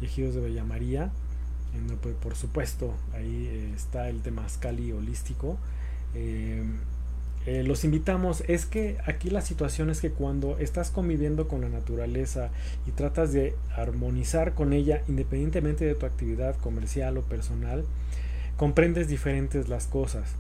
[0.02, 1.10] y Ejidos de Bella María
[2.02, 5.58] pues, por supuesto, ahí eh, está el temazcali holístico.
[7.46, 11.62] Eh, eh, los invitamos, es que aquí la situación es que cuando estás conviviendo con
[11.62, 12.50] la naturaleza
[12.86, 17.86] y tratas de armonizar con ella, independientemente de tu actividad comercial o personal,
[18.58, 20.36] comprendes diferentes las cosas.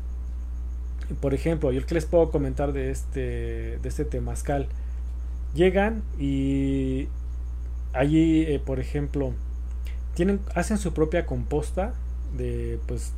[1.21, 4.67] Por ejemplo, yo que les puedo comentar de este, de este temazcal,
[5.55, 7.07] llegan y
[7.93, 9.33] allí, por ejemplo,
[10.13, 11.93] tienen, hacen su propia composta
[12.37, 13.13] de, pues,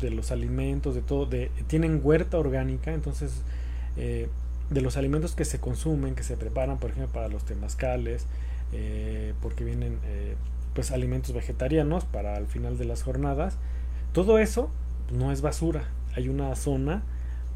[0.00, 3.42] de los alimentos, de todo, de, tienen huerta orgánica, entonces,
[3.96, 4.28] eh,
[4.70, 8.26] de los alimentos que se consumen, que se preparan, por ejemplo, para los temazcales,
[8.72, 10.36] eh, porque vienen, eh,
[10.74, 13.56] pues, alimentos vegetarianos para el final de las jornadas,
[14.12, 14.70] todo eso
[15.12, 17.02] no es basura, hay una zona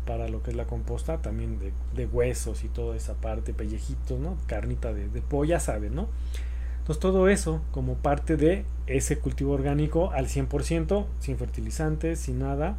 [0.06, 1.58] para lo que es la composta, también
[1.94, 4.38] de, huesos y toda esa parte, pellejitos, ¿no?
[4.46, 6.08] Carnita de, de polla, ¿saben, no?
[6.96, 12.76] Todo eso como parte de ese cultivo orgánico al 100%, sin fertilizantes, sin nada.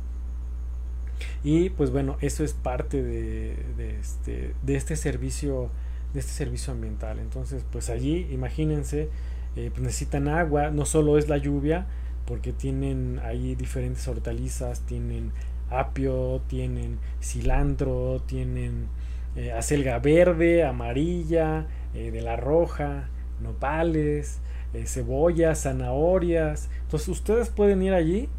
[1.44, 3.56] Y pues bueno, eso es parte de,
[4.00, 5.70] este, de este servicio
[6.14, 7.20] de este servicio ambiental.
[7.20, 9.10] Entonces, pues allí, imagínense,
[9.56, 11.86] eh, pues necesitan agua, no solo es la lluvia,
[12.26, 15.32] porque tienen ahí diferentes hortalizas, tienen
[15.70, 18.88] apio, tienen cilantro, tienen
[19.36, 23.10] eh, acelga verde, amarilla, eh, de la roja,
[23.42, 24.40] nopales,
[24.74, 26.70] eh, cebollas, zanahorias.
[26.84, 28.30] Entonces ustedes pueden ir allí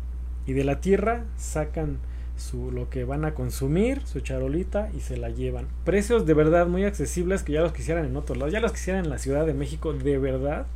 [0.47, 1.99] y de la tierra sacan
[2.37, 5.69] su, lo que van a consumir, su charolita y se la llevan.
[5.85, 9.05] Precios de verdad muy accesibles que ya los quisieran en otros lados, ya los quisieran
[9.05, 10.67] en la Ciudad de México, de verdad.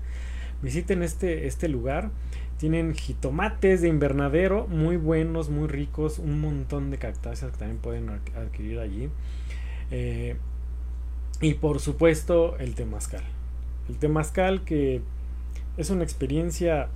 [0.62, 2.10] Visiten este, este lugar.
[2.58, 8.08] Tienen jitomates de invernadero muy buenos, muy ricos, un montón de cactáceas que también pueden
[8.10, 9.08] adquirir allí.
[9.90, 10.36] Eh,
[11.40, 13.24] y por supuesto el temazcal.
[13.88, 15.02] El temazcal que
[15.76, 16.88] es una experiencia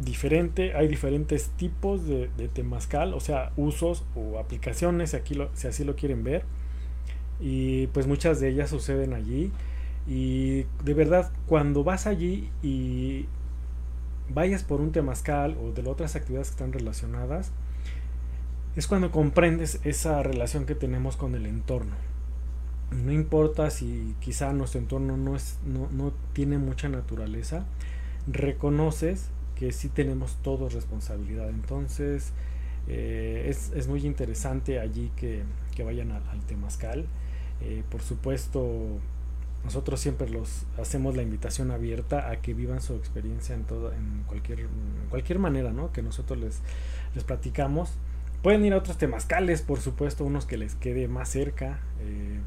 [0.00, 5.96] diferente, hay diferentes tipos de, temazcal, o sea, usos o aplicaciones, aquí si así lo
[5.96, 6.44] quieren ver.
[7.38, 9.50] Y pues muchas de ellas suceden allí.
[10.06, 13.26] Y de verdad, cuando vas allí y
[14.28, 17.52] vayas por un temazcal o de otras actividades que están relacionadas,
[18.76, 22.09] es cuando comprendes esa relación que tenemos con el entorno.
[22.90, 27.64] No importa si quizá nuestro entorno no, es, no, no tiene mucha naturaleza,
[28.26, 31.50] reconoces que sí tenemos todos responsabilidad.
[31.50, 32.32] Entonces,
[32.88, 35.42] eh, es, es, muy interesante allí que,
[35.76, 37.06] que vayan al, al Temazcal.
[37.60, 38.98] Eh, por supuesto,
[39.64, 44.24] nosotros siempre los hacemos la invitación abierta a que vivan su experiencia en todo, en
[44.26, 44.66] cualquier,
[45.10, 45.92] cualquier manera, ¿no?
[45.92, 46.60] Que nosotros les,
[47.14, 47.92] les platicamos.
[48.42, 52.40] Pueden ir a otros temazcales, por supuesto, unos que les quede más cerca, eh,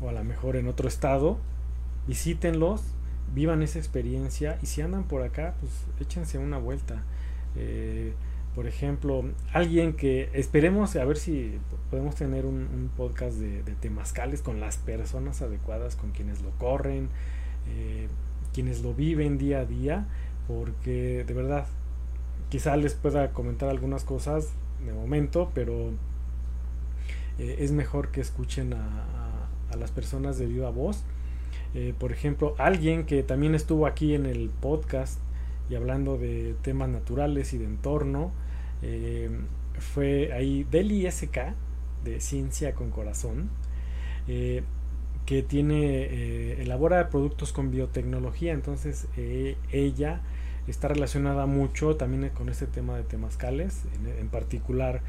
[0.00, 1.38] o a lo mejor en otro estado.
[2.06, 2.82] Visítenlos,
[3.34, 7.02] vivan esa experiencia y si andan por acá, pues échense una vuelta.
[7.56, 8.12] Eh,
[8.54, 11.58] por ejemplo, alguien que esperemos a ver si
[11.90, 17.08] podemos tener un, podcast de, de, temazcales con las personas adecuadas, con quienes lo corren,
[17.68, 18.08] eh,
[18.52, 20.06] quienes lo viven día a día,
[20.48, 21.66] porque de verdad,
[22.48, 24.52] quizá les pueda comentar algunas cosas
[24.84, 25.90] de momento, pero
[27.38, 29.17] eh, es mejor que escuchen a,
[29.70, 31.04] a, las personas de viva voz.
[31.74, 35.20] Eh, por ejemplo, alguien que también estuvo aquí en el podcast
[35.68, 38.32] y hablando de temas naturales y de entorno,
[38.82, 39.30] eh,
[39.78, 41.54] fue ahí del ISK,
[42.04, 43.50] de Ciencia con Corazón,
[44.28, 44.62] eh,
[45.26, 49.08] que tiene, elabora productos con biotecnología, entonces
[49.70, 50.22] ella
[50.66, 55.02] está relacionada mucho también con este tema de temazcales, en, en particular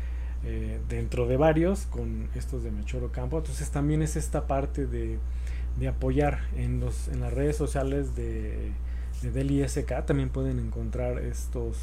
[0.87, 5.19] dentro de varios, con estos de Mechoro Campo, entonces también es esta parte de
[5.79, 8.71] de apoyar en, los, en las redes sociales de,
[9.21, 11.77] de Del ISK también pueden encontrar estos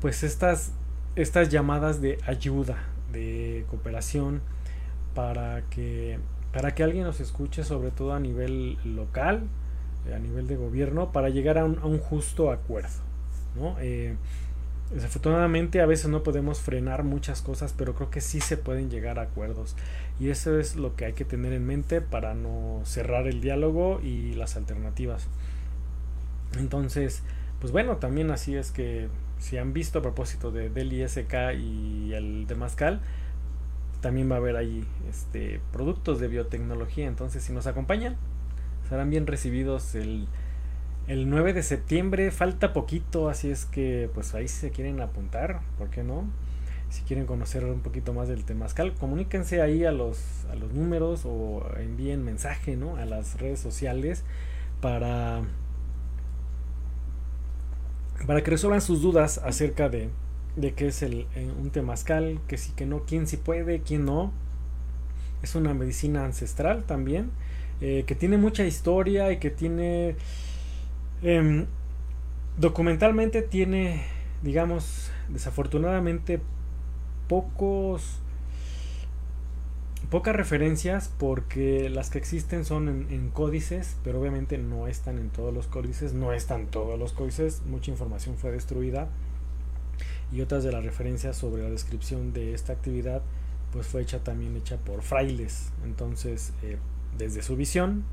[0.00, 0.72] pues estas
[1.16, 2.76] estas llamadas de ayuda
[3.12, 4.40] de cooperación
[5.14, 6.18] para que
[6.52, 9.42] para que alguien nos escuche sobre todo a nivel local
[10.06, 13.02] eh, a nivel de gobierno para llegar a un, a un justo acuerdo
[13.56, 13.76] ¿no?
[13.80, 14.16] Eh,
[14.92, 19.18] Desafortunadamente a veces no podemos frenar muchas cosas, pero creo que sí se pueden llegar
[19.18, 19.76] a acuerdos.
[20.18, 24.00] Y eso es lo que hay que tener en mente para no cerrar el diálogo
[24.02, 25.26] y las alternativas.
[26.58, 27.22] Entonces,
[27.60, 29.08] pues bueno, también así es que
[29.38, 33.00] si han visto a propósito de, del ISK y el de Mascal,
[34.00, 37.06] también va a haber ahí este, productos de biotecnología.
[37.06, 38.16] Entonces, si nos acompañan,
[38.88, 40.28] serán bien recibidos el
[41.08, 45.60] el 9 de septiembre falta poquito, así es que pues ahí si se quieren apuntar,
[45.78, 46.24] ¿por qué no?
[46.90, 51.22] Si quieren conocer un poquito más del temazcal, comuníquense ahí a los, a los números
[51.24, 52.96] o envíen mensaje ¿no?
[52.96, 54.22] a las redes sociales
[54.82, 55.42] para,
[58.26, 60.10] para que resuelvan sus dudas acerca de,
[60.56, 64.04] de qué es el, eh, un temazcal, que sí, que no, quién sí puede, quién
[64.04, 64.32] no.
[65.42, 67.30] Es una medicina ancestral también,
[67.80, 70.16] eh, que tiene mucha historia y que tiene
[71.22, 71.66] Em,
[72.58, 74.04] documentalmente tiene,
[74.42, 76.40] digamos, desafortunadamente
[77.28, 78.20] pocos
[80.10, 85.52] pocas referencias porque las que existen son en, códices, pero obviamente no están en todos
[85.52, 89.08] los códices, no están todos los códices, mucha información fue destruida
[90.32, 93.22] y otras de las referencias sobre la descripción de esta actividad
[93.72, 96.78] pues fue hecha también hecha por frailes, entonces eh,
[97.18, 98.04] desde su visión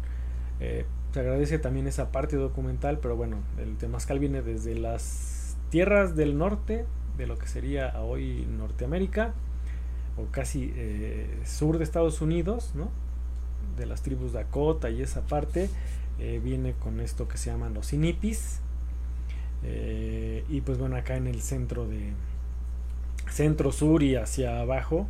[0.59, 0.85] eh,
[1.15, 6.37] se agradece también esa parte documental, pero bueno, el Temazcal viene desde las tierras del
[6.37, 6.85] norte,
[7.17, 9.33] de lo que sería hoy Norteamérica,
[10.17, 12.89] o casi eh, sur de Estados Unidos, ¿no?
[13.77, 15.69] de las tribus Dakota y esa parte,
[16.19, 18.59] eh, viene con esto que se llaman los inipis,
[19.63, 22.11] eh, y pues bueno, acá en el centro de
[23.29, 25.07] centro sur y hacia abajo,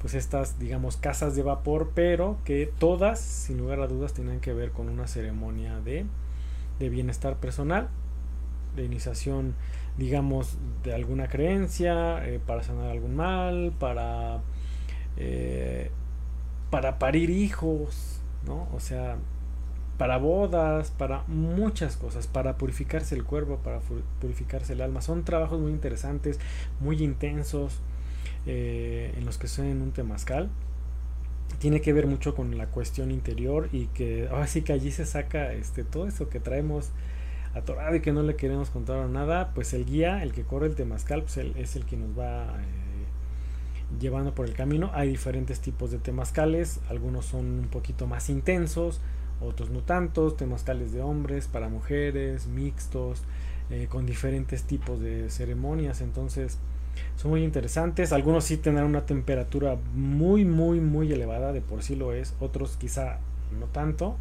[0.00, 4.52] pues estas, digamos, casas de vapor, pero que todas, sin lugar a dudas, tienen que
[4.52, 6.06] ver con una ceremonia de,
[6.78, 7.88] de bienestar personal,
[8.76, 9.54] de iniciación,
[9.96, 14.40] digamos, de alguna creencia, eh, para sanar algún mal, para,
[15.16, 15.90] eh,
[16.70, 18.68] para parir hijos, ¿no?
[18.74, 19.16] O sea,
[19.98, 23.80] para bodas, para muchas cosas, para purificarse el cuerpo, para
[24.20, 25.00] purificarse el alma.
[25.00, 26.40] Son trabajos muy interesantes,
[26.80, 27.80] muy intensos
[28.46, 30.50] eh, en los que son en un temazcal
[31.58, 35.06] tiene que ver mucho con la cuestión interior y que ahora sí que allí se
[35.06, 36.90] saca este todo eso que traemos
[37.54, 40.74] atorado y que no le queremos contar nada pues el guía el que corre el
[40.74, 44.90] temazcal pues es el que nos va eh, llevando por el camino.
[44.94, 49.00] Hay diferentes tipos de temazcales algunos son un poquito más intensos
[49.40, 53.22] otros no tantos temazcales de hombres para mujeres mixtos
[53.70, 56.00] eh, con diferentes tipos de ceremonias.
[56.00, 56.58] Entonces
[57.16, 58.12] son muy interesantes.
[58.12, 62.34] Algunos sí tendrán una temperatura muy, muy, muy elevada, de por sí lo es.
[62.40, 63.18] Otros quizá
[63.58, 64.16] no tanto.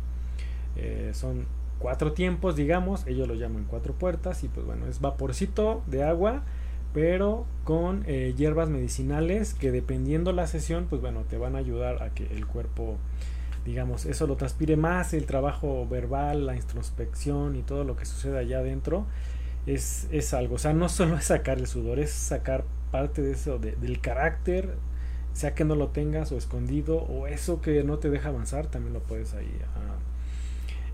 [0.75, 1.45] Eh, son
[1.79, 3.05] cuatro tiempos, digamos.
[3.07, 4.43] Ellos lo llaman cuatro puertas.
[4.43, 6.43] Y pues bueno, es vaporcito de agua,
[6.93, 12.01] pero con eh, hierbas medicinales que dependiendo la sesión, pues bueno, te van a ayudar
[12.03, 12.97] a que el cuerpo
[13.65, 18.37] digamos, eso lo transpire más, el trabajo verbal, la introspección y todo lo que sucede
[18.37, 19.05] allá adentro,
[19.65, 23.31] es, es algo, o sea, no solo es sacar el sudor, es sacar parte de
[23.31, 24.75] eso, del carácter,
[25.33, 28.93] sea que no lo tengas o escondido, o eso que no te deja avanzar, también
[28.93, 29.51] lo puedes ahí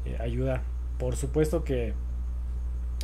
[0.06, 0.62] eh, ayudar.
[0.98, 1.94] Por supuesto que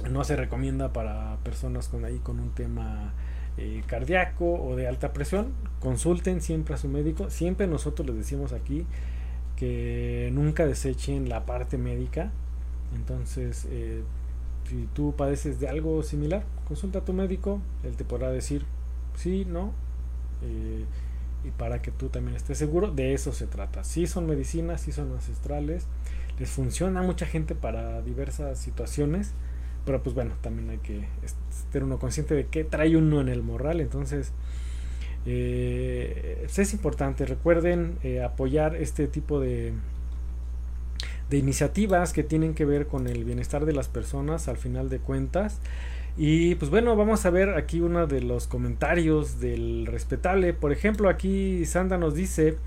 [0.09, 3.13] no se recomienda para personas con ahí con un tema
[3.57, 5.53] eh, cardíaco o de alta presión.
[5.79, 7.29] Consulten siempre a su médico.
[7.29, 8.85] Siempre nosotros les decimos aquí
[9.55, 12.31] que nunca desechen la parte médica.
[12.95, 14.03] Entonces, eh,
[14.65, 18.65] si tú padeces de algo similar, consulta a tu médico, él te podrá decir
[19.15, 19.71] sí, no,
[20.41, 20.85] eh,
[21.43, 23.83] y para que tú también estés seguro, de eso se trata.
[23.83, 25.87] Sí son medicinas, sí son ancestrales,
[26.39, 29.33] les funciona a mucha gente para diversas situaciones,
[29.85, 33.43] pero pues bueno, también hay que estar uno consciente de qué trae uno en el
[33.43, 34.33] morral, entonces...
[35.27, 39.73] Eh, es importante, recuerden eh, apoyar este tipo de,
[41.29, 44.99] de iniciativas que tienen que ver con el bienestar de las personas al final de
[44.99, 45.59] cuentas.
[46.17, 50.53] Y pues bueno, vamos a ver aquí uno de los comentarios del respetable.
[50.53, 52.57] Por ejemplo, aquí Sandra nos dice,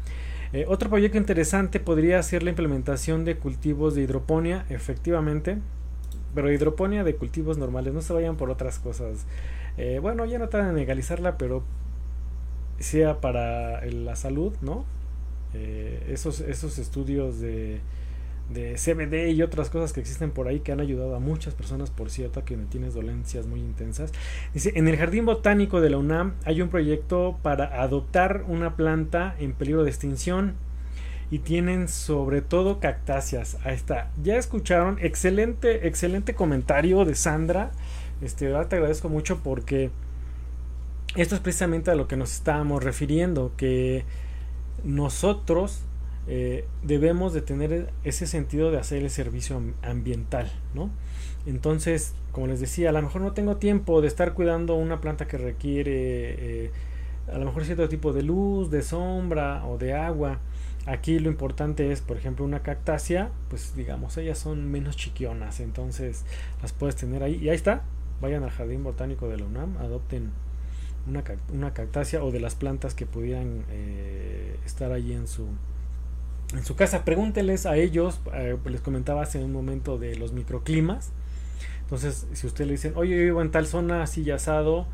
[0.53, 5.59] eh, otro proyecto interesante podría ser la implementación de cultivos de hidroponía, efectivamente.
[6.35, 9.25] Pero hidroponía de cultivos normales, no se vayan por otras cosas.
[9.79, 11.63] Eh, bueno, ya no tratan de legalizarla, pero
[12.79, 14.85] sea para la salud, ¿no?
[15.55, 17.81] Eh, esos, esos estudios de
[18.49, 21.91] de CBD y otras cosas que existen por ahí que han ayudado a muchas personas,
[21.91, 24.13] por cierto, que tienes dolencias muy intensas.
[24.55, 29.35] Dice, en el Jardín Botánico de la UNAM hay un proyecto para adoptar una planta
[29.39, 30.55] en peligro de extinción
[31.31, 33.59] y tienen sobre todo cactáceas.
[33.65, 34.11] Ahí está.
[34.23, 37.71] Ya escucharon, excelente, excelente comentario de Sandra.
[38.23, 39.91] Este, te agradezco mucho porque
[41.17, 44.05] esto es precisamente a lo que nos estábamos refiriendo, que
[44.85, 45.83] nosotros
[46.31, 50.91] eh, debemos de tener ese sentido de hacer el servicio ambiental, ¿no?
[51.47, 55.27] Entonces, como les decía, a lo mejor no tengo tiempo de estar cuidando una planta
[55.27, 56.71] que requiere eh,
[57.33, 60.39] a lo mejor cierto tipo de luz, de sombra o de agua.
[60.85, 66.25] Aquí lo importante es, por ejemplo, una cactácea, pues digamos, ellas son menos chiquionas, entonces
[66.61, 67.37] las puedes tener ahí.
[67.37, 67.85] Y ahí está,
[68.21, 70.31] vayan al Jardín Botánico de la UNAM, adopten
[71.07, 75.47] una, una cactácea o de las plantas que pudieran eh, estar allí en su,
[76.55, 77.05] en su casa.
[77.05, 81.11] Pregúnteles a ellos, eh, les comentaba hace un momento de los microclimas.
[81.83, 84.87] Entonces, si ustedes le dicen, oye, yo vivo en tal zona así ya asado,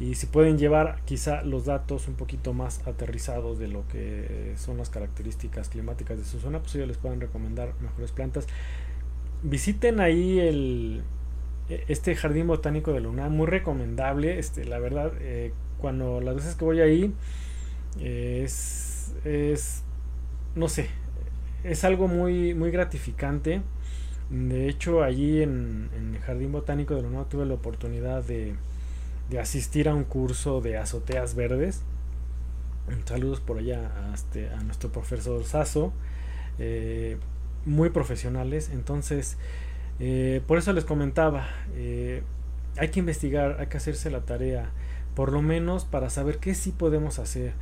[0.00, 4.76] y si pueden llevar quizá los datos un poquito más aterrizados de lo que son
[4.76, 8.46] las características climáticas de su zona, pues ellos les pueden recomendar mejores plantas.
[9.42, 11.04] Visiten ahí el
[11.68, 14.38] e, este jardín botánico de Luna, muy recomendable.
[14.38, 17.14] Este, la verdad, eh, cuando las veces que voy ahí
[18.00, 19.83] eh, es, es
[20.54, 20.88] no sé,
[21.64, 23.62] es algo muy, muy gratificante.
[24.30, 28.54] De hecho, allí en, el Jardín Botánico de la tuve la oportunidad de,
[29.30, 31.82] de, asistir a un curso de azoteas verdes.
[33.04, 35.92] Saludos por allá a, este, a nuestro profesor Sasso.
[36.58, 37.18] Eh,
[37.64, 38.70] muy profesionales.
[38.72, 39.36] Entonces,
[40.00, 42.22] eh, por eso les comentaba, eh,
[42.76, 44.70] hay que investigar, hay que hacerse la tarea,
[45.14, 47.52] por lo menos para saber qué sí podemos hacer.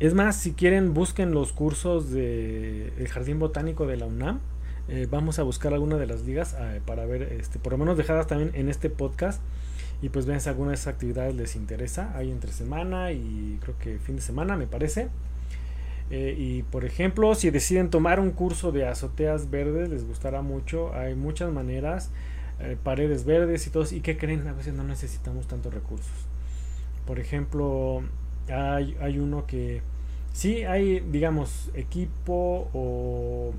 [0.00, 4.38] Es más, si quieren, busquen los cursos del el Jardín Botánico de la UNAM.
[4.86, 7.98] Eh, vamos a buscar alguna de las ligas eh, para ver, este, por lo menos
[7.98, 9.42] dejadas también en este podcast.
[10.00, 12.16] Y pues vean si alguna de esas actividades les interesa.
[12.16, 15.08] Hay entre semana y creo que fin de semana, me parece.
[16.10, 20.94] Eh, y por ejemplo, si deciden tomar un curso de azoteas verdes, les gustará mucho.
[20.94, 22.12] Hay muchas maneras,
[22.84, 23.92] paredes verdes y todos.
[23.92, 24.46] ¿Y qué creen?
[24.46, 26.28] A veces no necesitamos tantos recursos.
[27.04, 28.04] Por ejemplo,
[28.50, 29.82] hay, uno que
[30.32, 33.52] sí hay, digamos, equipo o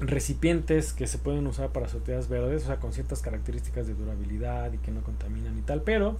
[0.00, 4.72] recipientes que se pueden usar para azoteas verdes, o sea, con ciertas características de durabilidad
[4.72, 6.18] y que no contaminan y tal, pero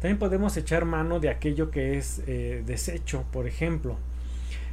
[0.00, 3.96] también podemos echar mano de aquello que es eh, desecho, por ejemplo.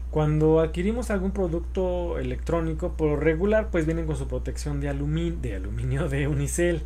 [0.09, 5.55] Cuando adquirimos algún producto electrónico, por regular, pues vienen con su protección de, aluminio, de
[5.55, 6.81] aluminio, de unicel,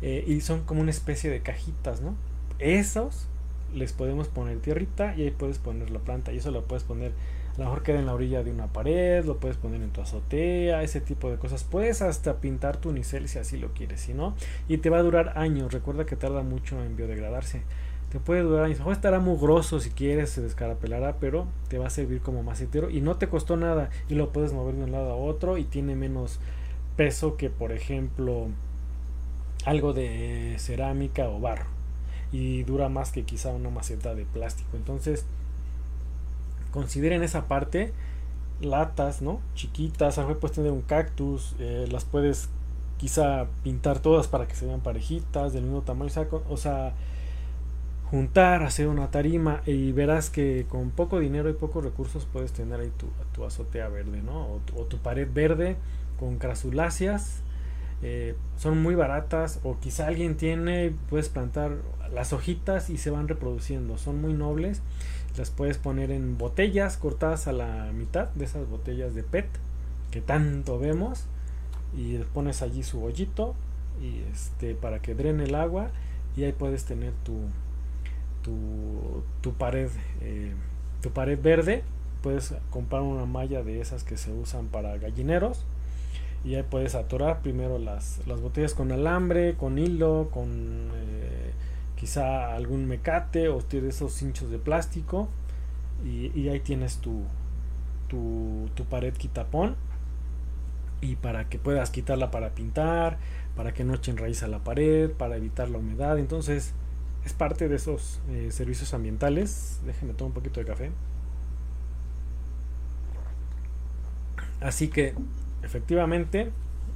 [0.00, 2.14] eh, y son como una especie de cajitas, ¿no?
[2.58, 3.26] Esos
[3.74, 7.12] les podemos poner tierrita y ahí puedes poner la planta, y eso lo puedes poner
[7.54, 10.00] a lo mejor queda en la orilla de una pared, lo puedes poner en tu
[10.00, 11.62] azotea, ese tipo de cosas.
[11.62, 14.34] Puedes hasta pintar tu unicel si así lo quieres, si no,
[14.66, 15.72] y te va a durar años.
[15.72, 17.62] Recuerda que tarda mucho en biodegradarse.
[18.10, 18.80] Te puede durar años.
[18.84, 23.00] O estará mugroso si quieres, se descarapelará, pero te va a servir como macetero y
[23.00, 25.94] no te costó nada y lo puedes mover de un lado a otro y tiene
[25.94, 26.40] menos
[26.96, 28.48] peso que, por ejemplo,
[29.64, 31.73] algo de cerámica o barro
[32.34, 34.76] y dura más que quizá una maceta de plástico.
[34.76, 35.24] Entonces,
[36.72, 37.92] consideren esa parte
[38.60, 42.48] latas no chiquitas a lo mejor puedes tener un cactus eh, las puedes
[42.98, 46.10] quizá pintar todas para que se vean parejitas del mismo tamaño
[46.48, 46.94] o sea
[48.10, 52.80] juntar hacer una tarima y verás que con poco dinero y pocos recursos puedes tener
[52.80, 55.76] ahí tu, tu azotea verde no o, tu pared verde
[56.18, 57.42] con crasuláceas
[58.02, 61.76] eh, son muy baratas o quizá alguien tiene puedes plantar
[62.12, 63.98] las hojitas y se van reproduciendo.
[63.98, 64.82] Son muy nobles.
[65.36, 69.46] Las puedes poner en botellas cortadas a la mitad de esas botellas de PET
[70.10, 71.24] que tanto vemos
[71.96, 73.54] y pones allí su hoyito
[74.00, 75.90] y este para que drene el agua
[76.36, 77.40] y ahí puedes tener tu
[78.42, 79.88] tu, pared
[80.20, 80.52] eh,
[81.00, 81.82] tu pared verde.
[82.22, 85.64] Puedes comprar una malla de esas que se usan para gallineros
[86.44, 91.52] y ahí puedes atorar primero las, las botellas con alambre con hilo con eh,
[92.04, 95.30] quizá algún mecate o tienes esos hinchos de plástico
[96.04, 97.22] y, ahí tienes tu,
[98.08, 99.74] tu, tu, pared quitapón
[101.00, 103.16] y para que puedas quitarla para pintar,
[103.56, 106.18] para que no echen raíz a la pared, para evitar la humedad.
[106.18, 106.74] Entonces
[107.24, 109.80] es parte de esos eh, servicios ambientales.
[109.86, 110.92] Déjenme tomar un poquito de café.
[114.60, 115.14] Así que
[115.62, 116.52] efectivamente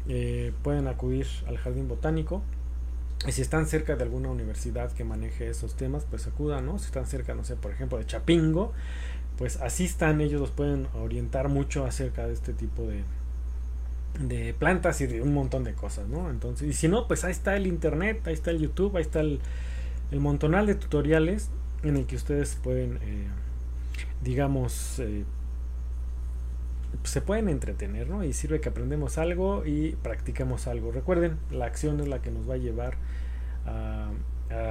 [0.07, 2.43] eh, pueden acudir al jardín botánico
[3.27, 6.79] y si están cerca de alguna universidad que maneje esos temas, pues acudan, ¿no?
[6.79, 8.73] Si están cerca, no sé, por ejemplo, de Chapingo,
[9.37, 13.03] pues asistan, ellos los pueden orientar mucho acerca de este tipo de,
[14.21, 16.31] de plantas y de un montón de cosas, ¿no?
[16.31, 19.21] Entonces, y si no, pues ahí está el internet, ahí está el YouTube, ahí está
[19.21, 19.41] el,
[20.11, 21.51] el montonal de tutoriales
[21.83, 23.27] en el que ustedes pueden, eh,
[24.23, 25.25] digamos, eh,
[27.05, 28.25] se pueden entretener, ¿no?
[28.25, 30.93] Y sirve que aprendemos algo y practicamos algo.
[30.93, 32.97] Recuerden, la acción es la que nos va a llevar
[33.67, 34.11] a,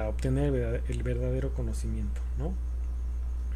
[0.08, 2.52] obtener el verdadero conocimiento, ¿no?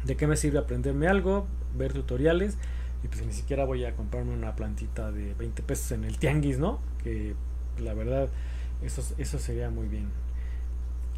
[0.05, 1.47] ¿De qué me sirve aprenderme algo?
[1.77, 2.57] Ver tutoriales
[3.03, 6.59] y pues ni siquiera voy a comprarme una plantita de 20 pesos en el tianguis,
[6.59, 6.79] ¿no?
[7.03, 7.35] Que
[7.77, 8.29] la verdad
[8.81, 10.07] eso, eso sería muy bien.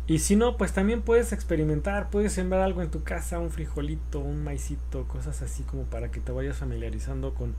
[0.08, 4.20] Y si no, pues también puedes experimentar, puedes sembrar algo en tu casa, un frijolito,
[4.20, 7.56] un maicito, cosas así como para que te vayas familiarizando con,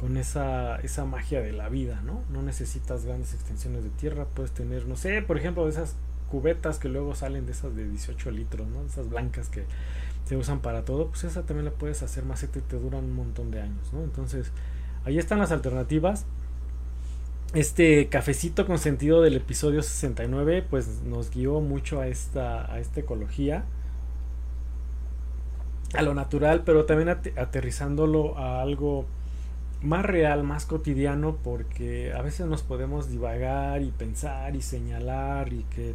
[0.00, 2.22] con esa, esa magia de la vida, ¿no?
[2.30, 5.94] No necesitas grandes extensiones de tierra, puedes tener, no sé, por ejemplo, esas
[6.28, 8.84] cubetas que luego salen de esas de 18 litros, ¿no?
[8.84, 9.64] Esas blancas que
[10.24, 13.14] se usan para todo, pues esa también la puedes hacer maceta y te duran un
[13.14, 14.02] montón de años, ¿no?
[14.02, 14.50] Entonces,
[15.04, 16.26] ahí están las alternativas
[17.54, 23.00] este cafecito con sentido del episodio 69 pues nos guió mucho a esta, a esta
[23.00, 23.64] ecología,
[25.94, 29.06] a lo natural, pero también aterrizándolo a algo
[29.82, 35.64] más real, más cotidiano, porque a veces nos podemos divagar y pensar y señalar y
[35.64, 35.94] que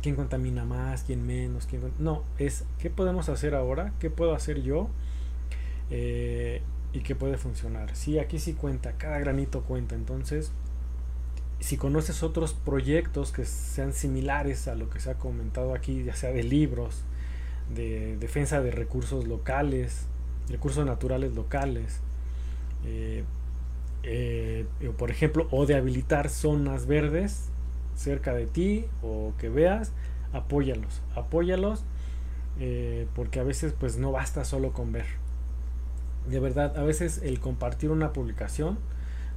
[0.00, 1.82] quién contamina más, quién menos, quién...
[1.98, 4.88] No, es qué podemos hacer ahora, qué puedo hacer yo.
[5.90, 6.62] Eh,
[6.94, 7.94] y que puede funcionar.
[7.96, 9.96] Sí, aquí sí cuenta, cada granito cuenta.
[9.96, 10.52] Entonces,
[11.58, 16.14] si conoces otros proyectos que sean similares a lo que se ha comentado aquí, ya
[16.14, 17.02] sea de libros,
[17.74, 20.06] de defensa de recursos locales,
[20.48, 22.00] recursos naturales locales,
[22.84, 23.24] eh,
[24.04, 24.66] eh,
[24.96, 27.48] por ejemplo, o de habilitar zonas verdes
[27.96, 29.92] cerca de ti o que veas,
[30.32, 31.84] apóyalos, apóyalos,
[32.60, 35.23] eh, porque a veces pues no basta solo con ver
[36.28, 38.78] de verdad, a veces el compartir una publicación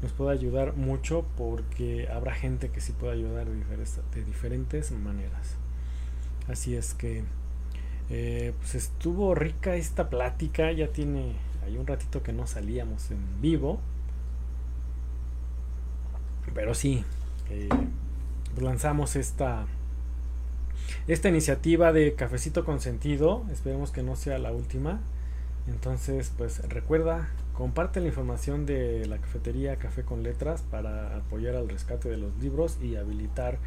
[0.01, 5.55] nos puede ayudar mucho porque habrá gente que sí puede ayudar de diferentes, maneras.
[6.47, 7.23] Así es que
[8.09, 11.35] eh, pues estuvo rica esta plática, ya tiene
[11.67, 13.79] hay un ratito que no salíamos en vivo.
[16.53, 17.03] Pero sí,
[17.49, 17.67] eh,
[18.59, 19.65] lanzamos esta,
[21.07, 23.45] esta iniciativa de cafecito con sentido.
[23.51, 25.01] Esperemos que no sea la última.
[25.67, 31.67] Entonces, pues recuerda comparte la información de la cafetería Café con Letras para apoyar al
[31.67, 33.57] rescate de los libros y habilitar,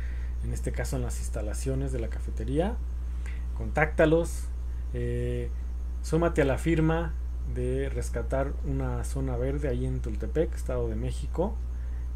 [0.45, 2.77] en este caso en las instalaciones de la cafetería.
[3.57, 4.45] Contáctalos,
[4.95, 5.51] eh,
[6.03, 7.13] súmate a la firma
[7.55, 11.55] de rescatar una zona verde ahí en Tultepec, Estado de México.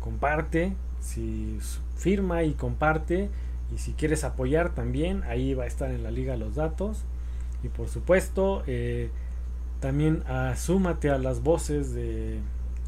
[0.01, 1.59] Comparte, si
[1.97, 3.31] firma y comparte.
[3.75, 7.03] Y si quieres apoyar también, ahí va a estar en la liga los datos.
[7.63, 9.11] Y por supuesto, eh,
[9.85, 12.39] también asúmate a las voces de,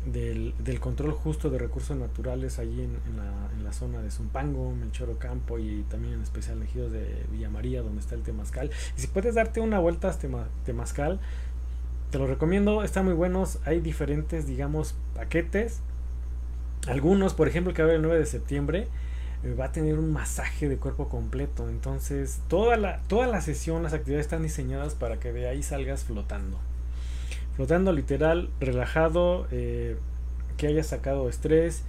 [0.06, 5.84] del, control justo de recursos naturales allí en, la, zona de Zumpango, Melchoro Campo y
[5.90, 8.70] también en especial elegidos de Villa María, donde está el Temazcal.
[8.96, 10.16] Y si puedes darte una vuelta a
[10.64, 11.20] Temazcal,
[12.10, 13.58] te lo recomiendo, están muy buenos.
[13.66, 15.80] Hay diferentes, digamos, paquetes.
[16.88, 18.88] Algunos, por ejemplo, que va a haber el 9 de septiembre,
[19.44, 21.68] eh, va a tener un masaje de cuerpo completo.
[21.68, 26.04] Entonces, toda la, toda la sesión, las actividades están diseñadas para que de ahí salgas
[26.04, 26.58] flotando.
[27.56, 29.96] Flotando literal, relajado, eh,
[30.58, 31.84] que hayas sacado estrés,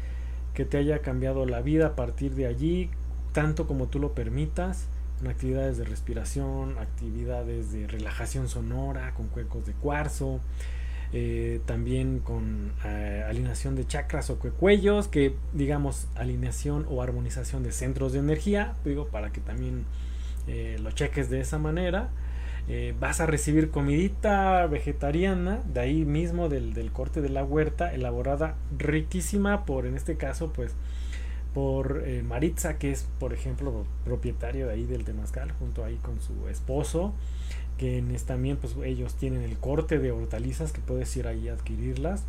[0.54, 2.90] que te haya cambiado la vida a partir de allí,
[3.34, 4.88] tanto como tú lo permitas
[5.28, 10.40] actividades de respiración, actividades de relajación sonora con cuecos de cuarzo,
[11.12, 17.74] eh, también con eh, alineación de chakras o cuellos, que digamos alineación o armonización de
[17.74, 19.86] centros de energía, digo, para que también
[20.82, 22.10] lo cheques de esa manera.
[23.00, 28.56] Vas a recibir comidita vegetariana, de ahí mismo del, del corte de la huerta, elaborada
[28.78, 30.76] riquísima por, en este caso, pues
[31.58, 36.22] por eh, Maritza, que es, por ejemplo, propietario de ahí del Temazcal, junto ahí con
[36.22, 37.16] su esposo,
[37.80, 42.26] que también, pues ellos tienen el corte de hortalizas que puedes ir ahí a adquirirlas.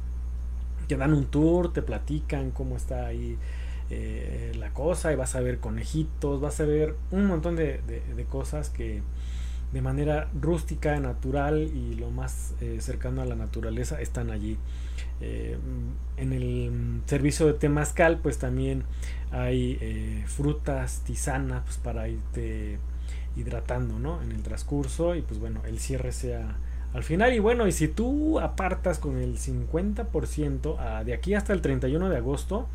[0.87, 3.37] Te dan un tour, te platican cómo está ahí
[3.91, 7.83] eh, la cosa y vas a ver conejitos, vas a ver un montón de,
[8.31, 9.03] cosas que
[9.73, 14.57] de manera rústica, natural y lo más eh, cercano a la naturaleza están allí.
[15.21, 18.85] en el servicio de Temazcal, pues también
[19.31, 22.79] hay eh, frutas, tisanas pues, para irte
[23.37, 24.23] hidratando ¿no?
[24.23, 26.57] en el transcurso y pues bueno, el cierre sea
[26.95, 31.53] al final y bueno, y si tú apartas con el 50% ah, de aquí hasta
[31.53, 32.67] el 31 de agosto,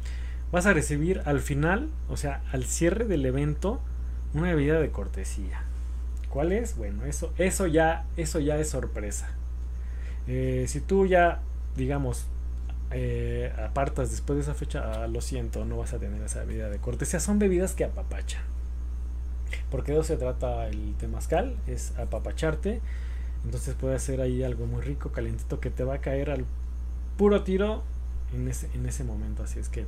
[0.51, 3.81] vas a recibir al final, o sea, al cierre del evento,
[4.35, 5.63] una bebida de cortesía.
[6.33, 6.75] ¿Cuál es?
[6.77, 9.29] Bueno, eso, eso, ya, eso ya es sorpresa.
[10.25, 11.41] Eh, si tú ya,
[11.77, 12.25] digamos,
[12.89, 16.71] eh, apartas después de esa fecha, ah, lo siento, no vas a tener esa bebida
[16.71, 17.19] de cortesía.
[17.19, 18.41] Son bebidas que apapachan.
[19.69, 22.81] Porque de eso se trata el temazcal, es apapacharte.
[23.45, 26.45] Entonces puede ser ahí algo muy rico, calientito, que te va a caer al
[27.15, 27.83] puro tiro
[28.33, 29.43] en ese, en ese momento.
[29.43, 29.85] Así es que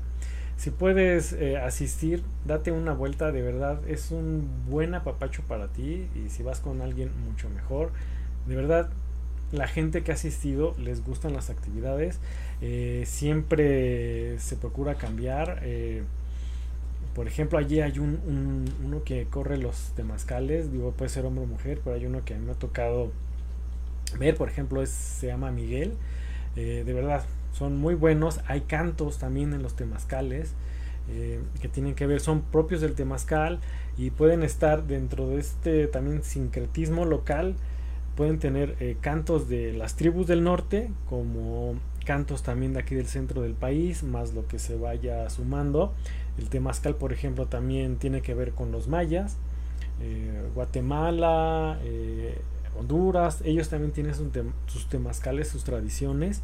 [0.57, 6.07] si puedes eh, asistir, date una vuelta, de verdad es un buen apapacho para ti.
[6.15, 7.91] Y si vas con alguien, mucho mejor.
[8.47, 8.89] De verdad,
[9.51, 12.19] la gente que ha asistido les gustan las actividades.
[12.61, 15.59] Eh, siempre se procura cambiar.
[15.63, 16.03] Eh,
[17.13, 21.47] por ejemplo, allí hay un, uno que corre los temazcales, digo, puede ser hombre o
[21.47, 23.11] mujer, pero hay uno que a mí me ha tocado
[24.19, 25.93] ver, por ejemplo, es, se llama Miguel.
[26.55, 27.25] De verdad,
[27.57, 28.41] son muy buenos.
[28.47, 30.53] Hay cantos también en los temazcales
[31.61, 33.59] que tienen que ver, son propios del temazcal
[33.95, 37.55] y pueden estar dentro de este también sincretismo local
[38.15, 41.75] pueden tener eh, cantos de las tribus del norte, como
[42.05, 45.93] cantos también de aquí del centro del país, más lo que se vaya sumando.
[46.37, 49.37] El temazcal, por ejemplo, también tiene que ver con los mayas,
[50.01, 52.37] eh, Guatemala, eh,
[52.77, 56.41] Honduras, ellos también tienen sus, temazcales, sus tradiciones.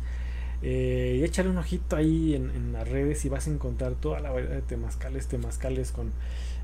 [0.63, 4.55] Y échale un ojito ahí en, las redes y vas a encontrar toda la variedad
[4.55, 6.11] de temazcales, temazcales con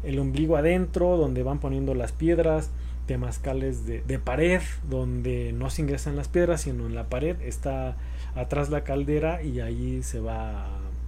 [0.04, 2.70] el ombligo adentro, donde van poniendo las piedras,
[3.08, 7.96] temazcales de, pared donde no se ingresan las piedras sino en la pared está
[8.36, 10.68] atrás la caldera y ahí se va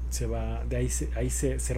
[0.10, 1.76] se va de ahí se, ahí se, se,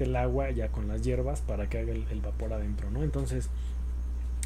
[0.00, 3.48] el agua ya con las hierbas para que haga el, el, vapor adentro no entonces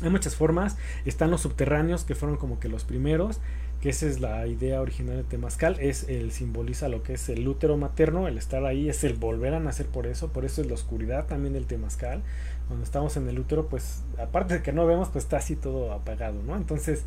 [0.03, 0.77] hay muchas formas.
[1.05, 3.41] Están los subterráneos que fueron como que los primeros
[3.81, 7.47] que esa es la idea original de Temazcal, es el simboliza lo que es el
[7.47, 10.67] útero materno, el estar ahí es el volver a nacer por eso, por eso es
[10.67, 12.23] la oscuridad también del Temazcal,
[12.67, 15.93] cuando estamos en el útero, pues aparte de que no vemos, pues está así todo
[15.93, 16.57] apagado, ¿no?
[16.57, 17.05] Entonces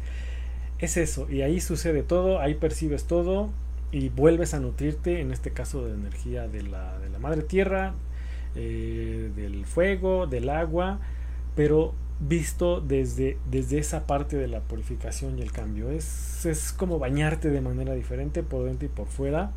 [0.80, 3.50] es eso, y ahí sucede todo, ahí percibes todo
[3.92, 7.94] y vuelves a nutrirte, en este caso de energía de la, de la madre tierra,
[8.56, 11.00] eh, del fuego, del agua,
[11.56, 15.90] pero visto desde, desde esa parte de la purificación y el cambio.
[15.90, 19.52] Es, es como bañarte de manera diferente por dentro y por fuera.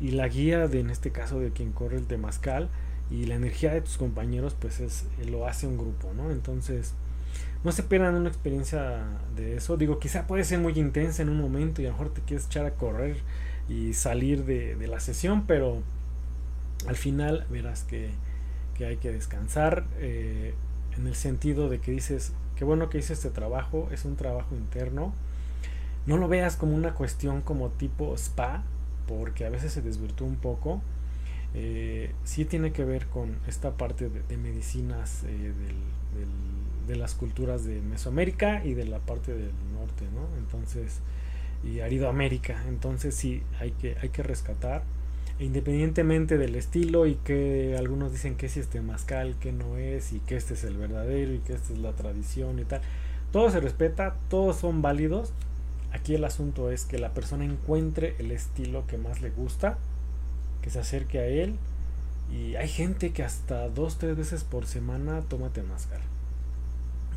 [0.00, 2.68] Y la guía de, en este caso, de quien corre el temazcal
[3.10, 6.30] y la energía de tus compañeros, pues es, lo hace un grupo, ¿no?
[6.30, 6.94] Entonces,
[7.64, 9.04] no se pierdan una experiencia
[9.36, 9.76] de eso.
[9.76, 12.46] Digo, quizá puede ser muy intensa en un momento y a lo mejor te quieres
[12.46, 13.18] echar a correr
[13.68, 15.82] y salir de, de la sesión, pero
[16.86, 18.10] al final verás que,
[18.74, 20.54] que hay que descansar eh,
[21.00, 24.54] en el sentido de que dices, qué bueno que hice este trabajo, es un trabajo
[24.54, 25.14] interno.
[26.06, 28.62] No lo veas como una cuestión como tipo spa,
[29.06, 30.82] porque a veces se desvirtúa un poco.
[31.54, 35.52] Eh, sí tiene que ver con esta parte de, medicinas eh,
[36.86, 40.38] de las culturas de Mesoamérica y de la parte del norte, ¿no?
[40.38, 41.00] Entonces,
[41.64, 42.64] y Aridoamérica.
[42.68, 44.82] Entonces sí, hay que, hay que rescatar
[45.40, 50.20] independientemente del estilo y que algunos dicen que es este mascal, que no es y
[50.20, 52.82] que este es el verdadero y que esta es la tradición y tal.
[53.32, 55.32] Todo se respeta, todos son válidos.
[55.92, 59.78] Aquí el asunto es que la persona encuentre el estilo que más le gusta,
[60.60, 61.56] que se acerque a él.
[62.30, 66.00] Y hay gente que hasta dos, tres veces por semana toma temazcal.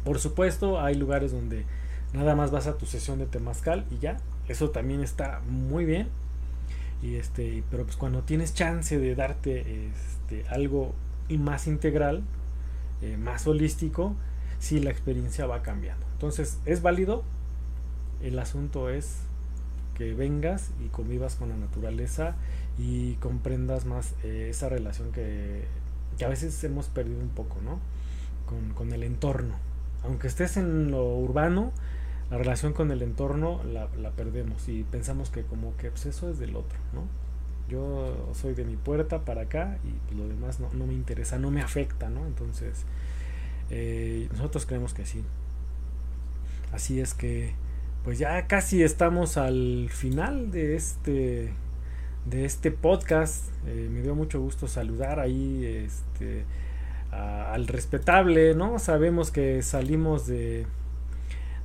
[0.06, 1.66] Por supuesto, hay lugares donde
[2.14, 4.18] nada más vas a tu sesión de temazcal y ya.
[4.48, 6.08] Eso también está muy bien
[7.04, 10.94] y este, pero pues cuando tienes chance de darte este, algo
[11.38, 12.24] más integral,
[13.02, 14.16] eh, más holístico,
[14.60, 16.06] sí la experiencia va cambiando.
[16.14, 17.24] Entonces, ¿es válido?
[18.22, 19.18] El asunto es
[19.96, 22.36] que vengas y convivas con la naturaleza
[22.78, 25.66] y comprendas más eh, esa relación que,
[26.24, 27.80] a veces hemos perdido un poco, ¿no?
[28.76, 29.56] Con el entorno.
[30.04, 31.74] Aunque estés en lo urbano,
[32.34, 36.40] la relación con el entorno la, perdemos y pensamos que como que pues, eso es
[36.40, 37.04] del otro, ¿no?
[37.70, 41.52] Yo soy de mi puerta para acá y pues, lo demás no, me interesa, no
[41.52, 42.26] me afecta, ¿no?
[42.26, 42.86] Entonces,
[43.70, 45.24] eh, nosotros creemos que sí.
[46.72, 47.54] Así es que,
[48.04, 51.54] pues ya casi estamos al final de este
[52.26, 53.46] de este podcast.
[53.68, 56.46] Eh, me dio mucho gusto saludar ahí este,
[57.12, 58.80] al respetable, ¿no?
[58.80, 60.66] Sabemos que salimos de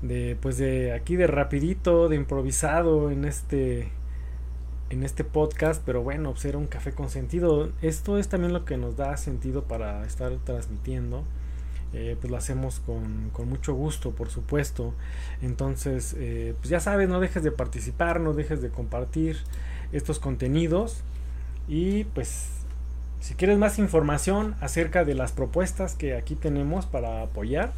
[0.02, 3.90] de pues de aquí de rapidito, de improvisado en este
[4.90, 7.70] en este podcast, pero bueno, pues era un café con sentido.
[7.82, 11.24] Esto es también lo que nos da sentido para estar transmitiendo.
[11.94, 14.94] Eh, pues lo hacemos con, con, mucho gusto, por supuesto.
[15.42, 19.38] Entonces, eh, pues ya sabes, no dejes de participar, no dejes de compartir
[19.92, 21.02] estos contenidos.
[21.66, 22.48] Y pues,
[23.20, 27.72] si quieres más información acerca de las propuestas que aquí tenemos para apoyar,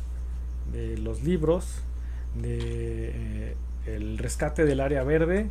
[0.72, 1.82] de los libros,
[2.34, 3.56] de eh,
[3.86, 5.48] el rescate del área verde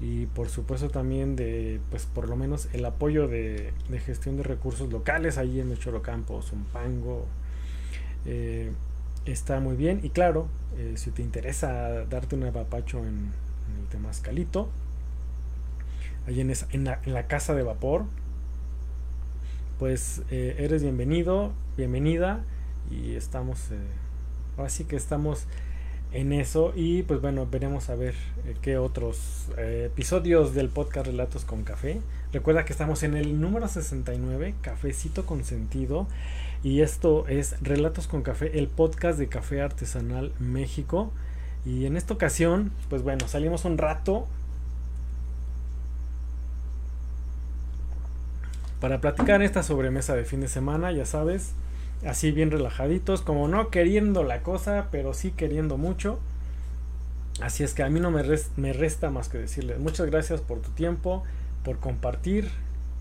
[0.00, 3.72] y por supuesto también de pues por lo menos el apoyo de,
[4.06, 7.26] gestión de recursos locales ahí en Mechorocampo, Zumpango
[8.26, 8.70] eh,
[9.26, 10.00] está muy bien.
[10.02, 14.68] Y claro eh, si te interesa darte un apapacho en, en el Temascalito
[16.26, 18.04] ahí en, en, la, casa de vapor
[19.78, 22.40] pues eres bienvenido bienvenida
[22.90, 23.68] y estamos
[24.58, 25.46] así que estamos
[26.12, 28.14] en eso y pues bueno veremos a ver
[28.46, 32.00] eh, qué otros eh, episodios del podcast Relatos con Café.
[32.32, 36.06] Recuerda que estamos en el número 69 Cafecito con Sentido
[36.62, 41.12] y esto es Relatos con Café el podcast de Café Artesanal México.
[41.66, 44.26] Y en esta ocasión pues bueno salimos un rato
[48.80, 51.52] para platicar esta sobremesa de fin de semana ya sabes
[52.04, 56.18] así bien relajaditos, como no queriendo la cosa, pero sí queriendo mucho.
[57.40, 58.22] Así es que a mí no me,
[58.56, 61.22] me resta más que decirles muchas gracias por tu tiempo,
[61.64, 62.50] por compartir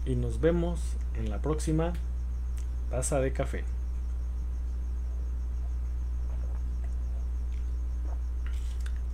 [0.05, 0.79] y nos vemos
[1.15, 1.93] en la próxima
[2.89, 3.63] taza de café.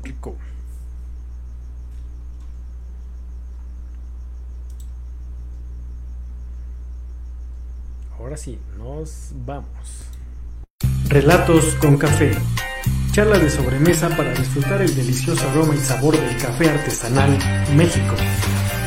[0.03, 0.35] Rico.
[8.17, 10.07] Ahora sí, nos vamos.
[11.07, 12.31] Relatos con café.
[13.11, 17.37] Charla de sobremesa para disfrutar el delicioso aroma y sabor del café artesanal
[17.75, 18.15] México.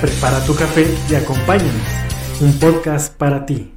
[0.01, 1.87] Prepara tu café y acompáñanos.
[2.41, 3.76] Un podcast para ti.